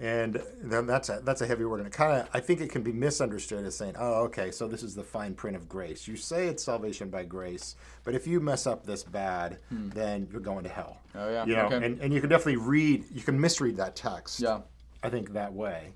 And 0.00 0.40
then 0.62 0.86
that's 0.86 1.08
a, 1.08 1.20
that's 1.24 1.40
a 1.40 1.46
heavy 1.46 1.64
word. 1.64 1.80
And 1.80 1.86
it 1.88 1.92
kind 1.92 2.20
of, 2.20 2.28
I 2.32 2.38
think 2.38 2.60
it 2.60 2.70
can 2.70 2.82
be 2.82 2.92
misunderstood 2.92 3.64
as 3.66 3.76
saying, 3.76 3.94
oh, 3.98 4.22
okay, 4.26 4.52
so 4.52 4.68
this 4.68 4.84
is 4.84 4.94
the 4.94 5.02
fine 5.02 5.34
print 5.34 5.56
of 5.56 5.68
grace. 5.68 6.06
You 6.06 6.14
say 6.16 6.46
it's 6.46 6.62
salvation 6.62 7.10
by 7.10 7.24
grace, 7.24 7.74
but 8.04 8.14
if 8.14 8.24
you 8.26 8.38
mess 8.38 8.66
up 8.66 8.86
this 8.86 9.02
bad, 9.02 9.58
then 9.70 10.28
you're 10.30 10.40
going 10.40 10.62
to 10.64 10.70
hell. 10.70 10.98
Hmm. 11.12 11.18
Oh, 11.18 11.30
yeah. 11.30 11.44
You 11.46 11.56
know, 11.56 11.66
Okay. 11.66 11.84
and, 11.84 11.98
and 12.00 12.14
you 12.14 12.20
can 12.20 12.30
definitely 12.30 12.58
read, 12.58 13.06
you 13.12 13.22
can 13.22 13.40
misread 13.40 13.76
that 13.78 13.96
text. 13.96 14.38
Yeah. 14.40 14.60
I 15.02 15.10
think 15.10 15.32
that 15.32 15.52
way. 15.52 15.92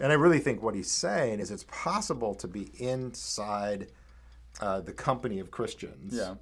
And 0.00 0.10
I 0.10 0.14
really 0.14 0.38
think 0.40 0.62
what 0.62 0.74
he's 0.74 0.90
saying 0.90 1.40
is 1.40 1.50
it's 1.50 1.66
possible 1.68 2.34
to 2.36 2.48
be 2.48 2.70
inside 2.78 3.88
uh, 4.60 4.80
the 4.80 4.92
company 4.92 5.38
of 5.38 5.50
Christians. 5.50 6.14
Yeah. 6.14 6.34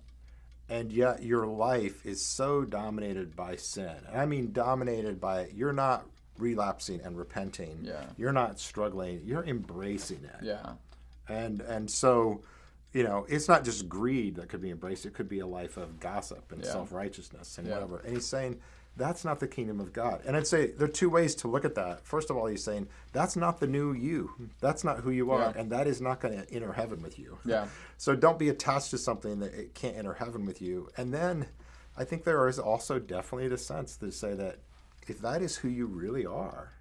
And 0.68 0.92
yet 0.92 1.22
your 1.22 1.46
life 1.46 2.06
is 2.06 2.24
so 2.24 2.64
dominated 2.64 3.34
by 3.36 3.56
sin. 3.56 3.94
And 4.08 4.20
I 4.20 4.24
mean 4.26 4.52
dominated 4.52 5.20
by 5.20 5.40
it. 5.42 5.52
you're 5.54 5.72
not 5.72 6.06
relapsing 6.38 7.00
and 7.02 7.16
repenting. 7.18 7.78
Yeah. 7.82 8.04
You're 8.16 8.32
not 8.32 8.58
struggling. 8.58 9.22
You're 9.24 9.44
embracing 9.44 10.24
it. 10.24 10.42
Yeah. 10.44 10.72
And 11.28 11.60
and 11.60 11.90
so, 11.90 12.42
you 12.92 13.02
know, 13.04 13.26
it's 13.28 13.48
not 13.48 13.64
just 13.64 13.88
greed 13.88 14.36
that 14.36 14.48
could 14.48 14.60
be 14.62 14.70
embraced. 14.70 15.06
It 15.06 15.14
could 15.14 15.28
be 15.28 15.40
a 15.40 15.46
life 15.46 15.76
of 15.76 16.00
gossip 16.00 16.52
and 16.52 16.62
Yeah. 16.62 16.70
self 16.72 16.92
righteousness 16.92 17.58
and 17.58 17.66
Yeah. 17.68 17.74
whatever. 17.74 17.98
And 17.98 18.14
he's 18.14 18.26
saying 18.26 18.60
that's 18.94 19.24
not 19.24 19.40
the 19.40 19.48
kingdom 19.48 19.80
of 19.80 19.92
God. 19.94 20.20
And 20.26 20.36
I'd 20.36 20.46
say 20.46 20.66
there 20.72 20.86
are 20.86 20.90
two 20.90 21.08
ways 21.08 21.34
to 21.36 21.48
look 21.48 21.64
at 21.64 21.74
that. 21.76 22.04
First 22.06 22.28
of 22.28 22.36
all, 22.36 22.46
he's 22.46 22.62
saying 22.62 22.88
that's 23.12 23.36
not 23.36 23.58
the 23.58 23.66
new 23.66 23.92
you. 23.92 24.32
That's 24.60 24.84
not 24.84 25.00
who 25.00 25.10
you 25.10 25.30
are, 25.30 25.40
Yeah. 25.40 25.52
and 25.56 25.70
that 25.72 25.86
is 25.86 26.02
not 26.02 26.20
going 26.20 26.38
to 26.38 26.50
enter 26.52 26.72
heaven 26.74 27.00
with 27.02 27.18
you. 27.18 27.38
Yeah. 27.44 27.68
So 27.96 28.16
don't 28.16 28.38
be 28.38 28.48
attached 28.48 28.90
to 28.90 28.98
something 28.98 29.38
that 29.38 29.54
it 29.54 29.74
can't 29.74 29.96
enter 29.96 30.14
heaven 30.14 30.44
with 30.44 30.60
you. 30.60 30.88
And 30.96 31.14
then 31.14 31.46
I 31.96 32.04
think 32.04 32.24
there 32.24 32.48
is 32.48 32.58
also 32.58 32.98
definitely 32.98 33.46
the 33.48 33.56
sense 33.58 33.96
to 33.98 34.10
say 34.10 34.34
that 34.34 34.58
if 35.08 35.20
that 35.20 35.42
is 35.42 35.56
who 35.56 35.68
you 35.68 35.86
really 35.86 36.26
are, 36.26 36.72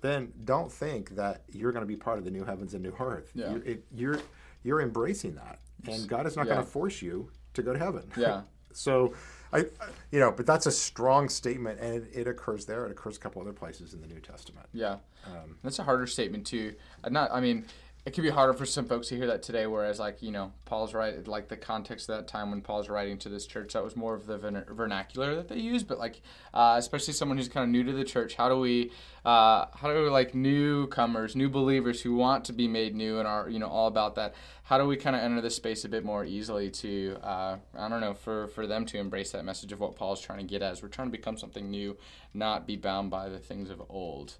then 0.00 0.32
don't 0.44 0.70
think 0.72 1.10
that 1.16 1.42
you're 1.50 1.72
going 1.72 1.82
to 1.82 1.86
be 1.86 1.96
part 1.96 2.18
of 2.18 2.24
the 2.24 2.30
new 2.30 2.44
heavens 2.44 2.74
and 2.74 2.82
new 2.82 2.94
earth. 2.98 3.30
Yeah. 3.34 3.50
You're, 3.52 3.62
it, 3.64 3.84
you're 3.94 4.20
you're 4.64 4.80
embracing 4.80 5.34
that, 5.34 5.58
and 5.88 6.08
God 6.08 6.26
is 6.26 6.36
not 6.36 6.46
going 6.46 6.58
to 6.58 6.64
force 6.64 7.02
you 7.02 7.30
to 7.54 7.62
go 7.62 7.72
to 7.72 7.78
heaven. 7.78 8.04
Yeah. 8.16 8.42
so, 8.72 9.12
I, 9.52 9.66
you 10.12 10.20
know, 10.20 10.30
but 10.30 10.46
that's 10.46 10.66
a 10.66 10.70
strong 10.70 11.28
statement, 11.28 11.80
and 11.80 11.94
it, 11.96 12.10
it 12.12 12.26
occurs 12.28 12.64
there. 12.64 12.86
It 12.86 12.92
occurs 12.92 13.16
a 13.16 13.20
couple 13.20 13.42
other 13.42 13.52
places 13.52 13.92
in 13.92 14.00
the 14.00 14.06
New 14.06 14.20
Testament. 14.20 14.66
Yeah, 14.72 14.98
Um, 15.26 15.56
that's 15.64 15.80
a 15.80 15.82
harder 15.82 16.06
statement 16.06 16.46
too. 16.46 16.74
Uh, 17.02 17.08
Not, 17.08 17.32
I 17.32 17.40
mean, 17.40 17.66
it 18.04 18.14
could 18.14 18.22
be 18.22 18.30
harder 18.30 18.52
for 18.52 18.66
some 18.66 18.86
folks 18.86 19.08
to 19.08 19.16
hear 19.16 19.28
that 19.28 19.44
today. 19.44 19.66
Whereas, 19.66 20.00
like 20.00 20.22
you 20.22 20.32
know, 20.32 20.52
Paul's 20.64 20.92
right, 20.92 21.26
like 21.28 21.48
the 21.48 21.56
context 21.56 22.08
of 22.08 22.16
that 22.16 22.26
time 22.26 22.50
when 22.50 22.60
Paul's 22.60 22.88
writing 22.88 23.16
to 23.18 23.28
this 23.28 23.46
church, 23.46 23.74
that 23.74 23.84
was 23.84 23.94
more 23.94 24.14
of 24.14 24.26
the 24.26 24.38
vernacular 24.38 25.36
that 25.36 25.48
they 25.48 25.58
use. 25.58 25.84
But 25.84 25.98
like, 25.98 26.20
uh, 26.52 26.74
especially 26.78 27.14
someone 27.14 27.38
who's 27.38 27.48
kind 27.48 27.62
of 27.62 27.70
new 27.70 27.84
to 27.84 27.92
the 27.92 28.04
church, 28.04 28.34
how 28.34 28.48
do 28.48 28.58
we, 28.58 28.90
uh, 29.24 29.66
how 29.74 29.92
do 29.92 30.02
we 30.02 30.08
like 30.08 30.34
newcomers, 30.34 31.36
new 31.36 31.48
believers 31.48 32.02
who 32.02 32.16
want 32.16 32.44
to 32.46 32.52
be 32.52 32.66
made 32.66 32.96
new 32.96 33.20
and 33.20 33.28
are 33.28 33.48
you 33.48 33.60
know 33.60 33.68
all 33.68 33.86
about 33.86 34.16
that? 34.16 34.34
How 34.64 34.78
do 34.78 34.86
we 34.86 34.96
kind 34.96 35.14
of 35.14 35.22
enter 35.22 35.40
this 35.40 35.54
space 35.54 35.84
a 35.84 35.88
bit 35.88 36.04
more 36.04 36.24
easily 36.24 36.70
to, 36.70 37.18
uh, 37.22 37.56
I 37.78 37.88
don't 37.88 38.00
know, 38.00 38.14
for 38.14 38.48
for 38.48 38.66
them 38.66 38.84
to 38.86 38.98
embrace 38.98 39.30
that 39.30 39.44
message 39.44 39.70
of 39.70 39.78
what 39.78 39.94
Paul's 39.94 40.20
trying 40.20 40.40
to 40.40 40.44
get 40.44 40.60
at? 40.60 40.82
We're 40.82 40.88
trying 40.88 41.08
to 41.08 41.16
become 41.16 41.36
something 41.36 41.70
new, 41.70 41.96
not 42.34 42.66
be 42.66 42.74
bound 42.74 43.10
by 43.10 43.28
the 43.28 43.38
things 43.38 43.70
of 43.70 43.80
old. 43.88 44.38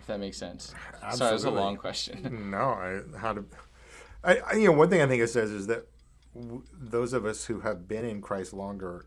If 0.00 0.06
that 0.06 0.18
makes 0.18 0.38
sense. 0.38 0.74
Sorry, 1.12 1.30
it 1.30 1.34
was 1.34 1.44
a 1.44 1.50
long 1.50 1.76
question. 1.76 2.50
No, 2.50 2.58
I 2.58 3.00
how 3.18 3.34
to. 3.34 3.44
I, 4.24 4.38
I 4.38 4.52
you 4.54 4.66
know 4.66 4.72
one 4.72 4.88
thing 4.88 5.02
I 5.02 5.06
think 5.06 5.22
it 5.22 5.28
says 5.28 5.50
is 5.50 5.66
that 5.66 5.86
w- 6.34 6.64
those 6.72 7.12
of 7.12 7.26
us 7.26 7.44
who 7.44 7.60
have 7.60 7.86
been 7.86 8.04
in 8.04 8.20
Christ 8.22 8.54
longer 8.54 9.06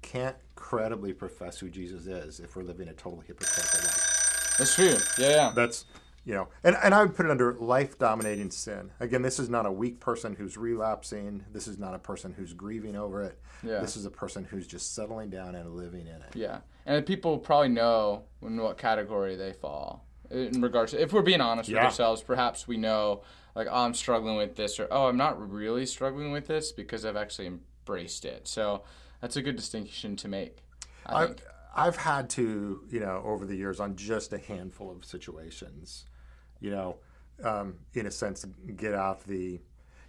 can't 0.00 0.36
credibly 0.54 1.12
profess 1.12 1.58
who 1.58 1.68
Jesus 1.68 2.06
is 2.06 2.38
if 2.38 2.54
we're 2.54 2.62
living 2.62 2.88
a 2.88 2.92
total 2.92 3.20
hypocritical 3.20 3.80
life. 3.80 4.54
That's 4.58 4.74
true. 4.74 4.96
Yeah, 5.18 5.30
yeah. 5.30 5.52
That's 5.54 5.84
you 6.24 6.34
know, 6.34 6.48
and, 6.62 6.76
and 6.82 6.94
I 6.94 7.02
would 7.02 7.16
put 7.16 7.24
it 7.24 7.30
under 7.30 7.54
life 7.54 7.98
dominating 7.98 8.50
sin. 8.50 8.90
Again, 9.00 9.22
this 9.22 9.38
is 9.38 9.48
not 9.48 9.64
a 9.64 9.72
weak 9.72 9.98
person 9.98 10.34
who's 10.34 10.58
relapsing. 10.58 11.44
This 11.52 11.66
is 11.66 11.78
not 11.78 11.94
a 11.94 11.98
person 11.98 12.34
who's 12.36 12.52
grieving 12.52 12.96
over 12.96 13.22
it. 13.22 13.40
Yeah. 13.62 13.80
This 13.80 13.96
is 13.96 14.04
a 14.04 14.10
person 14.10 14.44
who's 14.44 14.66
just 14.66 14.94
settling 14.94 15.30
down 15.30 15.54
and 15.54 15.74
living 15.74 16.06
in 16.06 16.16
it. 16.16 16.34
Yeah. 16.34 16.58
And 16.84 17.04
people 17.06 17.38
probably 17.38 17.70
know 17.70 18.24
in 18.42 18.58
what 18.58 18.76
category 18.76 19.36
they 19.36 19.54
fall. 19.54 20.04
In 20.30 20.60
regards 20.60 20.92
to, 20.92 21.00
if 21.00 21.12
we're 21.12 21.22
being 21.22 21.40
honest 21.40 21.70
with 21.70 21.78
ourselves, 21.78 22.22
perhaps 22.22 22.68
we 22.68 22.76
know, 22.76 23.22
like, 23.54 23.66
oh, 23.70 23.84
I'm 23.84 23.94
struggling 23.94 24.36
with 24.36 24.56
this, 24.56 24.78
or 24.78 24.86
oh, 24.90 25.06
I'm 25.06 25.16
not 25.16 25.40
really 25.50 25.86
struggling 25.86 26.32
with 26.32 26.46
this 26.46 26.70
because 26.70 27.04
I've 27.04 27.16
actually 27.16 27.46
embraced 27.46 28.24
it. 28.24 28.46
So 28.46 28.82
that's 29.20 29.36
a 29.36 29.42
good 29.42 29.56
distinction 29.56 30.16
to 30.16 30.28
make. 30.28 30.58
I 31.06 31.24
I've. 31.24 31.36
I've 31.74 31.96
had 31.96 32.28
to, 32.30 32.82
you 32.90 32.98
know, 32.98 33.22
over 33.24 33.44
the 33.44 33.54
years 33.54 33.78
on 33.78 33.94
just 33.94 34.32
a 34.32 34.38
handful 34.38 34.90
of 34.90 35.04
situations, 35.04 36.06
you 36.60 36.70
know, 36.70 36.96
um, 37.44 37.76
in 37.94 38.06
a 38.06 38.10
sense, 38.10 38.44
get 38.76 38.94
off 38.94 39.24
the 39.24 39.60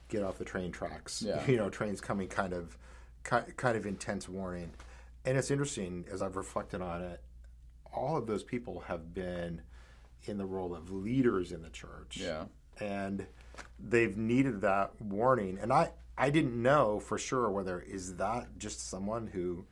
get 0.07 0.23
off 0.23 0.37
the 0.39 0.45
train 0.45 0.71
tracks. 0.71 1.21
Yeah. 1.21 1.43
You 1.47 1.57
know, 1.57 1.69
trains 1.69 2.01
coming 2.01 2.27
kind 2.27 2.53
of 2.53 2.77
kind 3.23 3.77
of 3.77 3.85
intense 3.85 4.27
warning. 4.27 4.71
And 5.25 5.37
it's 5.37 5.51
interesting 5.51 6.05
as 6.11 6.21
I've 6.21 6.37
reflected 6.37 6.81
on 6.81 7.03
it, 7.03 7.21
all 7.93 8.17
of 8.17 8.25
those 8.25 8.43
people 8.43 8.81
have 8.87 9.13
been 9.13 9.61
in 10.25 10.37
the 10.37 10.45
role 10.45 10.75
of 10.75 10.91
leaders 10.91 11.51
in 11.51 11.61
the 11.61 11.69
church 11.69 12.17
Yeah. 12.17 12.45
and 12.79 13.25
they've 13.79 14.15
needed 14.17 14.61
that 14.61 14.91
warning 15.01 15.57
and 15.61 15.71
i 15.73 15.91
i 16.17 16.29
didn't 16.29 16.61
know 16.61 16.99
for 16.99 17.17
sure 17.17 17.49
whether 17.49 17.79
is 17.81 18.15
that 18.17 18.57
just 18.57 18.89
someone 18.89 19.27
who 19.27 19.65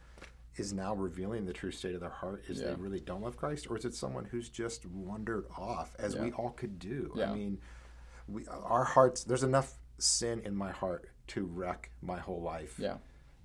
is 0.56 0.74
now 0.74 0.94
revealing 0.96 1.46
the 1.46 1.54
true 1.54 1.72
state 1.72 1.94
of 1.96 2.02
their 2.02 2.10
heart 2.10 2.44
is 2.48 2.60
Yeah. 2.60 2.70
they 2.70 2.76
really 2.76 3.00
don't 3.00 3.22
love 3.22 3.38
christ 3.38 3.70
or 3.70 3.78
is 3.78 3.86
it 3.86 3.94
someone 3.94 4.26
who's 4.26 4.50
just 4.50 4.86
wandered 4.86 5.46
off 5.58 5.96
as 6.00 6.16
we 6.16 6.32
all 6.32 6.52
could 6.52 6.80
do 6.80 7.12
Yeah. 7.16 7.32
i 7.32 7.36
mean 7.36 7.60
we 8.28 8.46
our 8.48 8.84
hearts 8.84 9.24
there's 9.24 9.44
enough 9.44 9.78
sin 10.00 10.42
in 10.46 10.56
my 10.56 10.72
heart 10.72 11.10
to 11.28 11.46
wreck 11.46 11.92
my 12.02 12.18
whole 12.20 12.42
life 12.42 12.76
Yeah. 12.80 12.98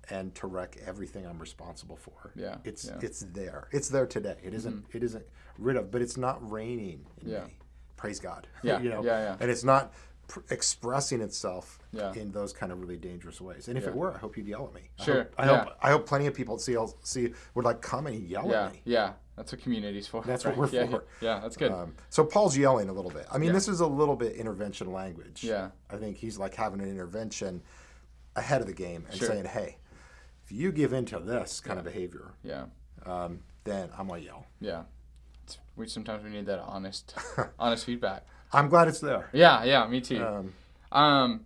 And 0.09 0.33
to 0.35 0.47
wreck 0.47 0.77
everything 0.85 1.25
I'm 1.25 1.39
responsible 1.39 1.95
for. 1.95 2.31
Yeah, 2.35 2.57
It's 2.63 2.85
yeah. 2.85 2.91
Mm-hmm. 2.93 3.05
it's 3.05 3.19
there. 3.21 3.67
It's 3.71 3.89
there 3.89 4.05
today. 4.05 4.35
It 4.43 4.53
isn't 4.53 4.85
it 4.93 5.03
isn't 5.03 5.25
rid 5.57 5.77
of, 5.77 5.91
but 5.91 6.01
it's 6.01 6.17
not 6.17 6.39
reigning 6.51 7.05
in 7.21 7.29
Yeah. 7.29 7.45
me. 7.45 7.57
Praise 7.95 8.19
God. 8.19 8.47
Yeah, 8.63 8.79
you 8.83 8.89
know. 8.89 9.03
yeah, 9.03 9.19
yeah. 9.19 9.37
And 9.39 9.49
it's 9.49 9.63
not 9.63 9.93
pr- 10.27 10.41
expressing 10.49 11.21
itself 11.21 11.79
Yeah. 11.91 12.11
in 12.13 12.31
those 12.31 12.51
kind 12.51 12.71
of 12.71 12.81
really 12.81 12.97
dangerous 12.97 13.39
ways. 13.39 13.67
And 13.69 13.77
if 13.77 13.87
it 13.87 13.95
were, 13.95 14.13
I 14.13 14.17
hope 14.17 14.35
you'd 14.35 14.47
yell 14.47 14.65
at 14.67 14.73
me. 14.73 14.89
I 14.99 15.03
Sure, 15.03 15.15
hope, 15.19 15.33
I 15.37 15.45
hope 15.45 15.69
I 15.81 15.89
hope 15.91 16.05
plenty 16.05 16.27
of 16.27 16.33
people 16.33 16.57
see 16.57 16.75
see 17.03 17.33
would 17.55 17.63
like 17.65 17.81
come 17.81 18.07
and 18.07 18.27
yell 18.27 18.47
Yeah. 18.49 18.65
at 18.65 18.73
me. 18.73 18.81
Yeah. 18.85 19.13
That's 19.37 19.51
what 19.51 19.61
community's 19.61 20.05
for. 20.05 20.21
That's 20.23 20.45
what 20.45 20.55
we're 20.57 20.67
yeah, 20.69 20.85
for. 20.85 21.05
Yeah. 21.21 21.39
That's 21.39 21.57
good. 21.57 21.71
Um, 21.71 21.95
so 22.09 22.23
Paul's 22.23 22.55
yelling 22.55 22.89
a 22.89 22.93
little 22.93 23.09
bit. 23.09 23.25
I 23.31 23.37
mean, 23.39 23.47
Yeah. 23.47 23.53
this 23.53 23.67
is 23.67 23.79
a 23.79 23.87
little 23.87 24.15
bit 24.15 24.35
intervention 24.35 24.91
language. 24.91 25.43
Yeah. 25.43 25.71
I 25.89 25.95
think 25.97 26.17
he's 26.17 26.37
like 26.37 26.53
having 26.53 26.81
an 26.81 26.89
intervention 26.89 27.63
ahead 28.35 28.61
of 28.61 28.67
the 28.67 28.73
game 28.73 29.05
and 29.09 29.17
Sure. 29.17 29.27
saying, 29.27 29.45
"Hey, 29.45 29.77
you 30.53 30.71
give 30.71 30.93
into 30.93 31.19
this 31.19 31.59
kind 31.59 31.79
of 31.79 31.85
behavior, 31.85 32.33
yeah. 32.43 32.65
um, 33.05 33.39
then 33.63 33.89
I'm 33.97 34.07
gonna 34.07 34.21
yell." 34.21 34.45
Yeah. 34.61 34.83
It's, 35.43 35.57
we 35.75 35.87
sometimes 35.87 36.23
we 36.23 36.29
need 36.29 36.45
that 36.45 36.59
honest, 36.59 37.15
honest 37.59 37.85
feedback. 37.85 38.25
I'm 38.51 38.69
glad 38.69 38.87
it's 38.87 38.99
there. 38.99 39.29
Yeah. 39.33 39.63
Yeah. 39.63 39.87
Me 39.87 39.99
too. 39.99 40.23
Um, 40.23 40.53
Um, 40.91 41.45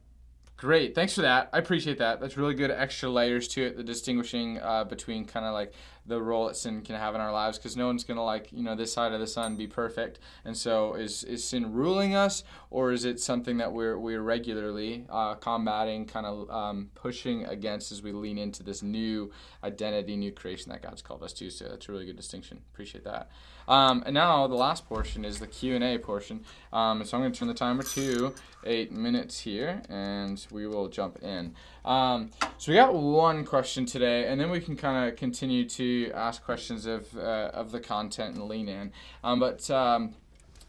great. 0.57 0.93
Thanks 0.93 1.13
for 1.15 1.21
that. 1.21 1.49
I 1.53 1.59
appreciate 1.59 1.99
that. 1.99 2.19
That's 2.19 2.35
really 2.35 2.53
good 2.53 2.69
extra 2.69 3.09
layers 3.09 3.47
to 3.49 3.63
it. 3.65 3.77
The 3.77 3.83
distinguishing 3.83 4.59
uh, 4.59 4.83
between 4.83 5.23
kind 5.25 5.45
of 5.45 5.53
like 5.53 5.71
the 6.07 6.21
role 6.21 6.47
that 6.47 6.55
sin 6.55 6.81
can 6.81 6.95
have 6.95 7.15
in 7.15 7.21
our 7.21 7.31
lives, 7.31 7.57
because 7.57 7.75
no 7.75 7.87
one's 7.87 8.03
gonna 8.03 8.23
like 8.23 8.51
you 8.51 8.63
know 8.63 8.75
this 8.75 8.93
side 8.93 9.13
of 9.13 9.19
the 9.19 9.27
sun 9.27 9.55
be 9.55 9.67
perfect. 9.67 10.19
And 10.45 10.55
so, 10.55 10.93
is 10.93 11.23
is 11.23 11.43
sin 11.43 11.73
ruling 11.73 12.15
us, 12.15 12.43
or 12.69 12.91
is 12.91 13.05
it 13.05 13.19
something 13.19 13.57
that 13.57 13.73
we're 13.73 13.97
we're 13.97 14.21
regularly 14.21 15.05
uh, 15.09 15.35
combating, 15.35 16.05
kind 16.05 16.25
of 16.25 16.49
um, 16.49 16.89
pushing 16.95 17.45
against 17.45 17.91
as 17.91 18.01
we 18.01 18.11
lean 18.11 18.37
into 18.37 18.63
this 18.63 18.81
new 18.81 19.31
identity, 19.63 20.15
new 20.15 20.31
creation 20.31 20.71
that 20.71 20.81
God's 20.81 21.01
called 21.01 21.23
us 21.23 21.33
to? 21.33 21.49
So 21.49 21.65
that's 21.65 21.89
a 21.89 21.91
really 21.91 22.05
good 22.05 22.17
distinction. 22.17 22.61
Appreciate 22.73 23.03
that. 23.03 23.29
Um, 23.67 24.03
and 24.05 24.13
now 24.13 24.47
the 24.47 24.55
last 24.55 24.87
portion 24.87 25.25
is 25.25 25.39
the 25.39 25.47
Q 25.47 25.75
and 25.75 25.83
A 25.83 25.97
portion. 25.97 26.43
Um, 26.71 27.03
so 27.03 27.17
I'm 27.17 27.23
going 27.23 27.33
to 27.33 27.39
turn 27.39 27.47
the 27.47 27.53
timer 27.53 27.83
to 27.83 28.33
eight 28.63 28.91
minutes 28.91 29.39
here, 29.39 29.81
and 29.89 30.45
we 30.51 30.67
will 30.67 30.87
jump 30.87 31.21
in. 31.21 31.53
Um, 31.83 32.31
so 32.57 32.71
we 32.71 32.75
got 32.75 32.93
one 32.93 33.45
question 33.45 33.85
today, 33.85 34.27
and 34.27 34.39
then 34.39 34.49
we 34.49 34.59
can 34.59 34.75
kind 34.75 35.09
of 35.09 35.17
continue 35.17 35.67
to 35.69 36.11
ask 36.13 36.43
questions 36.43 36.85
of 36.85 37.15
uh, 37.17 37.51
of 37.53 37.71
the 37.71 37.79
content 37.79 38.35
and 38.35 38.47
lean 38.47 38.69
in. 38.69 38.91
Um, 39.23 39.39
but 39.39 39.69
um, 39.69 40.13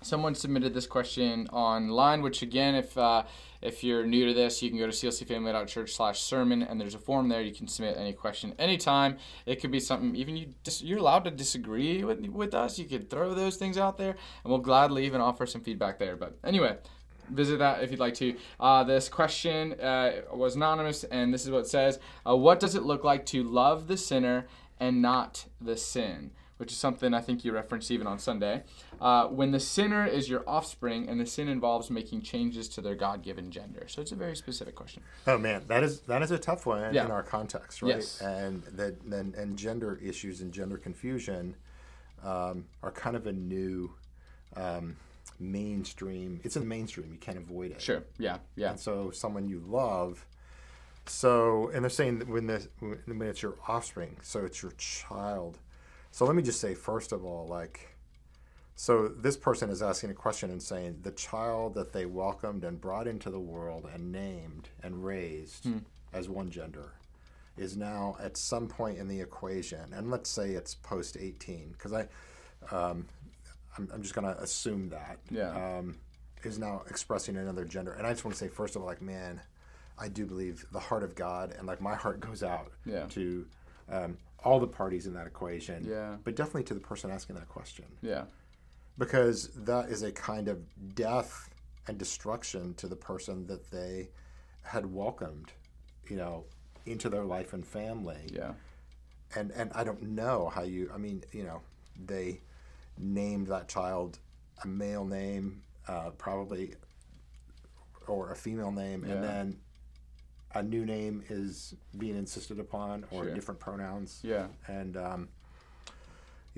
someone 0.03 0.35
submitted 0.35 0.75
this 0.75 0.87
question 0.87 1.49
online, 1.49 2.23
which 2.23 2.43
again, 2.43 2.75
if 2.75 2.97
uh, 2.97 3.25
if 3.61 3.83
you're 3.83 4.07
new 4.07 4.27
to 4.27 4.35
this, 4.35 4.63
you 4.63 4.71
can 4.71 4.79
go 4.79 4.87
to 4.87 4.93
clcfamily.church 4.93 5.93
slash 5.93 6.21
sermon, 6.21 6.63
and 6.63 6.81
there's 6.81 6.95
a 6.95 6.99
form 6.99 7.29
there. 7.29 7.43
You 7.43 7.55
can 7.55 7.67
submit 7.67 7.97
any 7.97 8.13
question 8.13 8.55
anytime. 8.59 9.19
It 9.47 9.61
could 9.61 9.71
be 9.71 9.81
something, 9.81 10.15
even 10.15 10.37
you 10.37 10.55
you're 10.81 10.99
allowed 10.99 11.25
to 11.25 11.31
disagree 11.31 12.05
with, 12.05 12.21
with 12.29 12.55
us. 12.55 12.79
You 12.79 12.85
could 12.85 13.11
throw 13.11 13.35
those 13.35 13.57
things 13.57 13.77
out 13.77 13.99
there, 13.99 14.11
and 14.11 14.51
we'll 14.51 14.59
gladly 14.59 15.07
even 15.07 15.21
offer 15.21 15.47
some 15.47 15.61
feedback 15.61 15.99
there. 15.99 16.17
But 16.17 16.39
anyway, 16.45 16.77
visit 17.31 17.59
that 17.59 17.83
if 17.83 17.91
you'd 17.91 18.01
like 18.01 18.15
to. 18.15 18.37
Uh, 18.61 18.85
this 18.85 19.09
question 19.09 19.73
uh, 19.81 20.23
was 20.33 20.57
anonymous, 20.57 21.05
and 21.05 21.33
this 21.33 21.45
is 21.45 21.51
what 21.51 21.61
it 21.61 21.69
says 21.69 21.99
uh, 22.29 22.37
What 22.37 22.61
does 22.61 22.75
it 22.75 22.83
look 22.83 23.05
like 23.05 23.27
to 23.27 23.43
love 23.43 23.89
the 23.89 23.97
sinner 23.97 24.47
and 24.79 25.03
not 25.03 25.47
the 25.61 25.77
sin? 25.77 26.31
Which 26.59 26.73
is 26.73 26.79
something 26.79 27.15
I 27.15 27.21
think 27.21 27.45
you 27.45 27.53
referenced 27.53 27.91
even 27.91 28.07
on 28.09 28.19
Sunday. 28.19 28.65
Uh, 29.01 29.27
when 29.29 29.53
the 29.53 29.61
sinner 29.61 30.05
is 30.07 30.29
your 30.29 30.43
offspring 30.49 31.09
and 31.09 31.21
the 31.21 31.27
sin 31.27 31.49
involves 31.49 31.89
making 31.91 32.21
changes 32.23 32.69
to 32.69 32.81
their 32.81 32.95
God 32.95 33.23
given 33.23 33.51
gender. 33.51 33.85
So 33.87 34.03
it's 34.03 34.13
a 34.13 34.17
very 34.17 34.35
specific 34.37 34.75
question. 34.75 35.03
oh 35.27 35.39
man, 35.39 35.65
that 35.69 35.83
is 35.83 36.01
that 36.01 36.23
is 36.23 36.31
a 36.31 36.39
tough 36.39 36.67
one 36.67 36.93
Yeah. 36.95 37.05
in 37.05 37.11
our 37.11 37.23
context, 37.23 37.81
right? 37.83 37.97
Yes. 37.97 38.21
And 38.21 38.63
that 38.65 39.01
and, 39.03 39.35
and 39.35 39.57
gender 39.57 39.99
issues 40.03 40.41
and 40.41 40.53
gender 40.53 40.77
confusion 40.79 41.55
um, 42.25 42.67
are 42.83 42.91
kind 42.91 43.15
of 43.17 43.27
a 43.27 43.33
new 43.33 43.93
um, 44.57 44.97
mainstream. 45.39 46.41
It's 46.45 46.57
in 46.57 46.63
the 46.63 46.69
mainstream. 46.69 47.13
You 47.13 47.19
can't 47.19 47.39
avoid 47.39 47.71
it. 47.71 47.81
Sure. 47.81 48.03
Yeah. 48.19 48.39
Yeah. 48.57 48.71
And 48.71 48.81
so 48.81 49.11
someone 49.13 49.49
you 49.49 49.63
love. 49.67 50.27
So 51.07 51.71
and 51.73 51.83
they're 51.85 51.91
saying 51.91 52.19
that 52.19 52.29
when 52.29 52.47
the 52.47 52.67
when 52.81 53.23
it's 53.23 53.43
your 53.43 53.55
offspring, 53.67 54.17
so 54.23 54.45
it's 54.45 54.63
your 54.63 54.73
child. 54.73 55.59
So 56.11 56.25
let 56.25 56.35
me 56.35 56.43
just 56.43 56.61
say 56.61 56.75
first 56.75 57.13
of 57.13 57.25
all, 57.25 57.47
like. 57.47 57.95
So 58.81 59.09
this 59.09 59.37
person 59.37 59.71
is 59.71 59.83
asking 59.83 60.11
a 60.11 60.15
question 60.15 60.53
and 60.53 60.63
saying 60.63 61.01
the 61.03 61.11
child 61.11 61.75
that 61.75 61.93
they 61.93 62.07
welcomed 62.07 62.63
and 62.63 62.81
brought 62.81 63.09
into 63.09 63.29
the 63.29 63.41
world 63.41 63.89
and 63.93 64.13
named 64.13 64.69
and 64.85 65.05
raised 65.05 65.65
Hmm. 65.65 65.79
as 66.13 66.29
one 66.29 66.49
gender 66.49 66.93
is 67.57 67.77
now 67.77 68.17
at 68.21 68.37
some 68.37 68.69
point 68.69 68.99
in 68.99 69.09
the 69.09 69.21
equation, 69.21 69.93
and 69.93 70.13
let's 70.13 70.31
say 70.31 70.51
it's 70.53 70.77
post 70.77 71.17
18, 71.19 71.73
because 71.73 71.93
I, 71.93 72.03
um, 72.71 73.09
I'm, 73.77 73.89
I'm 73.93 74.01
just 74.01 74.15
going 74.15 74.33
to 74.33 74.41
assume 74.41 74.91
that 74.91 75.19
Yeah. 75.29 75.79
um, 75.79 75.97
is 76.45 76.57
now 76.57 76.85
expressing 76.89 77.37
another 77.37 77.65
gender. 77.65 77.95
And 77.95 78.07
I 78.07 78.13
just 78.13 78.25
want 78.25 78.37
to 78.37 78.39
say, 78.39 78.47
first 78.47 78.77
of 78.77 78.83
all, 78.83 78.87
like, 78.87 79.03
man, 79.03 79.41
I 79.99 80.07
do 80.07 80.25
believe 80.25 80.65
the 80.71 80.79
heart 80.79 81.03
of 81.03 81.17
God, 81.17 81.53
and 81.59 81.67
like 81.67 81.81
my 81.81 81.97
heart 81.97 82.21
goes 82.29 82.45
out 82.45 82.71
Yeah. 82.87 83.07
to 83.09 83.45
um, 83.91 84.19
all 84.45 84.61
the 84.61 84.69
parties 84.69 85.09
in 85.09 85.15
that 85.15 85.27
equation, 85.27 85.85
Yeah. 85.85 86.15
but 86.23 86.37
definitely 86.37 86.63
to 86.65 86.75
the 86.75 86.81
person 86.81 87.11
asking 87.11 87.35
that 87.35 87.49
question 87.49 87.87
Yeah. 88.03 88.27
Because 88.99 89.49
that 89.55 89.89
is 89.89 90.03
a 90.03 90.13
kind 90.13 90.49
of 90.49 90.59
death 90.95 91.49
and 91.87 91.97
destruction 91.99 92.75
to 92.75 92.87
the 92.89 92.97
person 92.97 93.47
that 93.47 93.71
they 93.71 94.09
had 94.63 94.93
welcomed, 94.93 95.53
you 96.09 96.17
know, 96.17 96.45
into 96.85 97.09
their 97.09 97.25
life 97.25 97.53
and 97.53 97.67
family. 97.67 98.29
Yeah. 98.33 98.53
And 99.35 99.51
and 99.53 99.71
I 99.75 99.85
don't 99.85 100.03
know 100.03 100.49
how 100.55 100.63
you. 100.63 100.91
I 100.93 100.99
mean, 100.99 101.23
you 101.33 101.45
know, 101.45 101.61
they 102.07 102.41
named 102.99 103.47
that 103.49 103.69
child 103.69 104.19
a 104.65 104.67
male 104.67 105.05
name, 105.05 105.63
uh, 105.87 106.11
probably, 106.11 106.75
or 108.07 108.33
a 108.33 108.37
female 108.37 108.73
name, 108.73 109.05
Yeah. 109.05 109.13
and 109.15 109.25
then 109.25 109.61
a 110.55 110.63
new 110.63 110.85
name 110.85 111.23
is 111.29 111.75
being 111.99 112.17
insisted 112.17 112.59
upon, 112.59 113.05
or 113.11 113.25
Sure. 113.25 113.35
different 113.35 113.61
pronouns 113.61 114.21
Yeah. 114.25 114.49
and 114.67 114.97
um, 114.97 115.29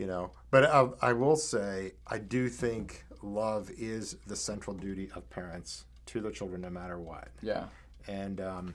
you 0.00 0.06
know? 0.06 0.30
But 0.50 0.64
I, 0.64 0.88
I 1.02 1.12
will 1.12 1.36
say 1.36 1.92
i 2.06 2.18
do 2.18 2.48
think 2.48 3.04
love 3.22 3.70
is 3.76 4.16
the 4.26 4.34
central 4.34 4.74
duty 4.74 5.10
of 5.14 5.28
parents 5.28 5.84
to 6.06 6.20
their 6.20 6.32
children 6.32 6.62
no 6.62 6.70
matter 6.70 6.98
what. 6.98 7.28
Yeah. 7.42 7.64
and 8.08 8.40
um, 8.40 8.74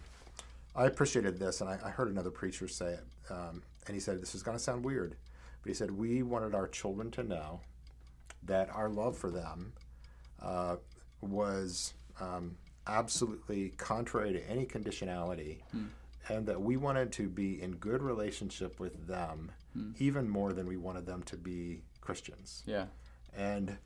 i 0.76 0.86
appreciated 0.86 1.40
this 1.40 1.62
and 1.62 1.70
I, 1.70 1.80
I 1.84 1.90
heard 1.90 2.10
another 2.10 2.30
preacher 2.30 2.68
say 2.68 2.92
it 3.00 3.04
um, 3.32 3.64
and 3.88 3.96
he 3.96 4.00
said 4.00 4.22
this 4.22 4.36
is 4.36 4.44
going 4.44 4.56
to 4.58 4.64
sound 4.64 4.86
weird 4.86 5.16
but 5.62 5.68
he 5.70 5.74
said 5.74 5.90
we 5.92 6.22
wanted 6.22 6.54
our 6.54 6.68
children 6.68 7.10
to 7.12 7.24
know 7.24 7.60
that 8.44 8.70
our 8.70 8.88
love 8.90 9.18
for 9.18 9.32
them 9.32 9.74
uh, 10.42 10.76
was 11.22 11.94
um, 12.22 12.56
absolutely 12.86 13.70
contrary 13.78 14.32
to 14.32 14.48
any 14.50 14.66
conditionality 14.66 15.58
and 16.30 16.46
that 16.48 16.62
we 16.62 16.78
wanted 16.78 17.12
to 17.14 17.30
be 17.30 17.62
in 17.62 17.72
good 17.76 18.02
relationship 18.02 18.80
with 18.80 19.08
them 19.08 19.52
even 20.00 20.30
more 20.30 20.54
than 20.54 20.66
we 20.68 20.78
wanted 20.78 21.06
them 21.06 21.22
to 21.24 21.36
be 21.38 21.84
christians 22.02 22.64
Yeah. 22.66 22.86
and 23.36 23.78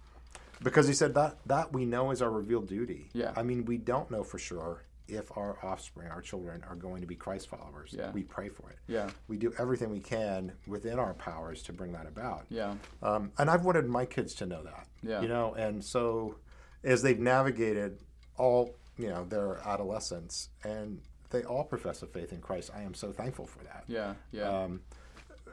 because 0.63 0.87
he 0.87 0.93
said 0.93 1.13
that 1.15 1.37
that 1.47 1.73
we 1.73 1.85
know 1.85 2.11
is 2.11 2.21
our 2.21 2.29
revealed 2.31 2.67
duty 2.67 3.09
Yeah. 3.13 3.31
i 3.35 3.41
mean 3.43 3.65
we 3.65 3.77
don't 3.77 4.11
know 4.11 4.23
for 4.23 4.37
sure 4.37 4.83
if 5.07 5.35
our 5.35 5.57
offspring 5.65 6.09
our 6.11 6.21
children 6.21 6.63
are 6.69 6.75
going 6.75 7.01
to 7.01 7.07
be 7.07 7.15
christ 7.15 7.47
followers 7.49 7.95
Yeah. 7.97 8.11
we 8.11 8.21
pray 8.21 8.49
for 8.49 8.69
it 8.69 8.77
Yeah. 8.87 9.09
we 9.27 9.37
do 9.37 9.51
everything 9.57 9.89
we 9.89 9.99
can 10.01 10.51
within 10.67 10.99
our 10.99 11.15
powers 11.15 11.63
to 11.63 11.73
bring 11.73 11.93
that 11.93 12.05
about 12.05 12.45
Yeah. 12.49 12.75
um, 13.01 13.31
and 13.39 13.49
I've 13.49 13.65
wanted 13.65 13.87
my 13.87 14.05
kids 14.05 14.35
to 14.35 14.45
know 14.45 14.61
that. 14.63 14.85
Yeah. 15.01 15.21
You 15.21 15.27
know, 15.29 15.53
and 15.55 15.83
so 15.83 16.35
as 16.83 17.01
they've 17.01 17.19
navigated 17.19 17.99
all, 18.37 18.75
you 18.97 19.07
know, 19.09 19.23
their 19.25 19.57
adolescence, 19.65 20.49
and 20.63 21.01
they 21.29 21.43
all 21.43 21.63
profess 21.63 22.01
a 22.01 22.07
faith 22.07 22.31
in 22.33 22.41
Christ, 22.41 22.71
I 22.75 22.81
am 22.81 22.93
so 22.93 23.11
thankful 23.11 23.45
for 23.45 23.59
that. 23.63 23.83
Yeah. 23.87 24.13
Yeah. 24.31 24.49
Um, 24.63 24.81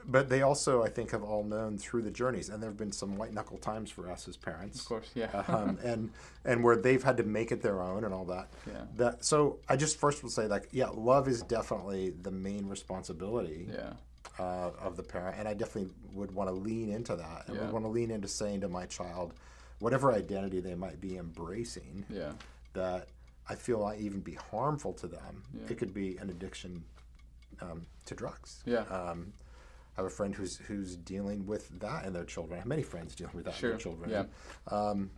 but 0.09 0.29
they 0.29 0.43
also, 0.43 0.85
I 0.85 0.89
think, 0.89 1.11
have 1.11 1.25
all 1.25 1.43
known 1.43 1.79
through 1.79 2.03
the 2.03 2.11
journeys, 2.13 2.49
and 2.49 2.63
there 2.63 2.71
have 2.71 2.77
been 2.77 2.93
some 2.93 3.17
white 3.17 3.33
knuckle 3.33 3.59
times 3.59 3.91
for 3.91 4.09
us 4.09 4.29
as 4.29 4.37
parents. 4.37 4.81
of 4.81 4.87
course. 4.87 5.11
Yeah. 5.15 5.43
um, 5.49 5.79
and 5.83 6.11
and 6.45 6.63
where 6.63 6.77
they've 6.77 7.03
had 7.03 7.17
to 7.17 7.25
make 7.25 7.51
it 7.51 7.61
their 7.61 7.83
own 7.83 8.05
and 8.05 8.15
all 8.15 8.25
that. 8.27 8.49
Yeah. 8.67 8.83
That 8.97 9.25
so 9.25 9.59
I 9.69 9.77
just 9.77 9.99
first 9.99 10.23
will 10.23 10.31
say 10.31 10.47
like 10.47 10.69
yeah, 10.71 10.89
love 10.89 11.27
is 11.29 11.43
definitely 11.43 12.11
the 12.23 12.31
main 12.31 12.69
responsibility 12.69 13.69
yeah. 13.73 13.95
uh, 14.39 14.71
of 14.81 14.97
the 14.97 15.03
parent, 15.03 15.37
and 15.39 15.49
I 15.49 15.55
definitely 15.55 15.93
would 16.13 16.31
want 16.31 16.49
to 16.51 16.55
lean 16.55 16.89
into 16.91 17.17
that, 17.17 17.45
and 17.49 17.57
Yeah. 17.57 17.63
would 17.65 17.73
want 17.73 17.85
to 17.85 17.91
lean 17.91 18.11
into 18.13 18.29
saying 18.29 18.61
to 18.61 18.69
my 18.69 18.87
child, 18.87 19.35
whatever 19.81 20.13
identity 20.13 20.61
they 20.61 20.75
might 20.77 21.01
be 21.01 21.17
embracing, 21.17 22.05
Yeah. 22.09 22.33
that 22.75 23.09
I 23.49 23.55
feel 23.55 23.85
I 23.85 23.97
even 23.97 24.21
be 24.21 24.35
harmful 24.35 24.93
to 24.95 25.07
them. 25.07 25.43
Yeah. 25.55 25.71
It 25.71 25.79
could 25.79 25.95
be 25.95 26.17
an 26.19 26.31
addiction 26.31 26.85
um, 27.61 27.87
to 28.07 28.15
drugs. 28.15 28.63
Yeah. 28.67 28.81
Um, 28.91 29.33
I 29.97 30.01
have 30.03 30.07
a 30.07 30.11
friend 30.11 30.35
who's 30.35 30.57
who's 30.59 30.97
dealing 30.97 31.47
with 31.47 31.69
that 31.81 32.05
in 32.05 32.13
their 32.13 32.25
children. 32.25 32.57
I 32.57 32.59
have 32.59 32.67
many 32.67 32.83
friends 32.83 33.15
dealing 33.15 33.35
with 33.35 33.45
that 33.47 33.55
in 33.55 33.61
Sure. 33.61 33.71
their 33.71 33.79
children. 33.79 34.11
Yeah. 34.11 34.25
Um, 34.71 35.11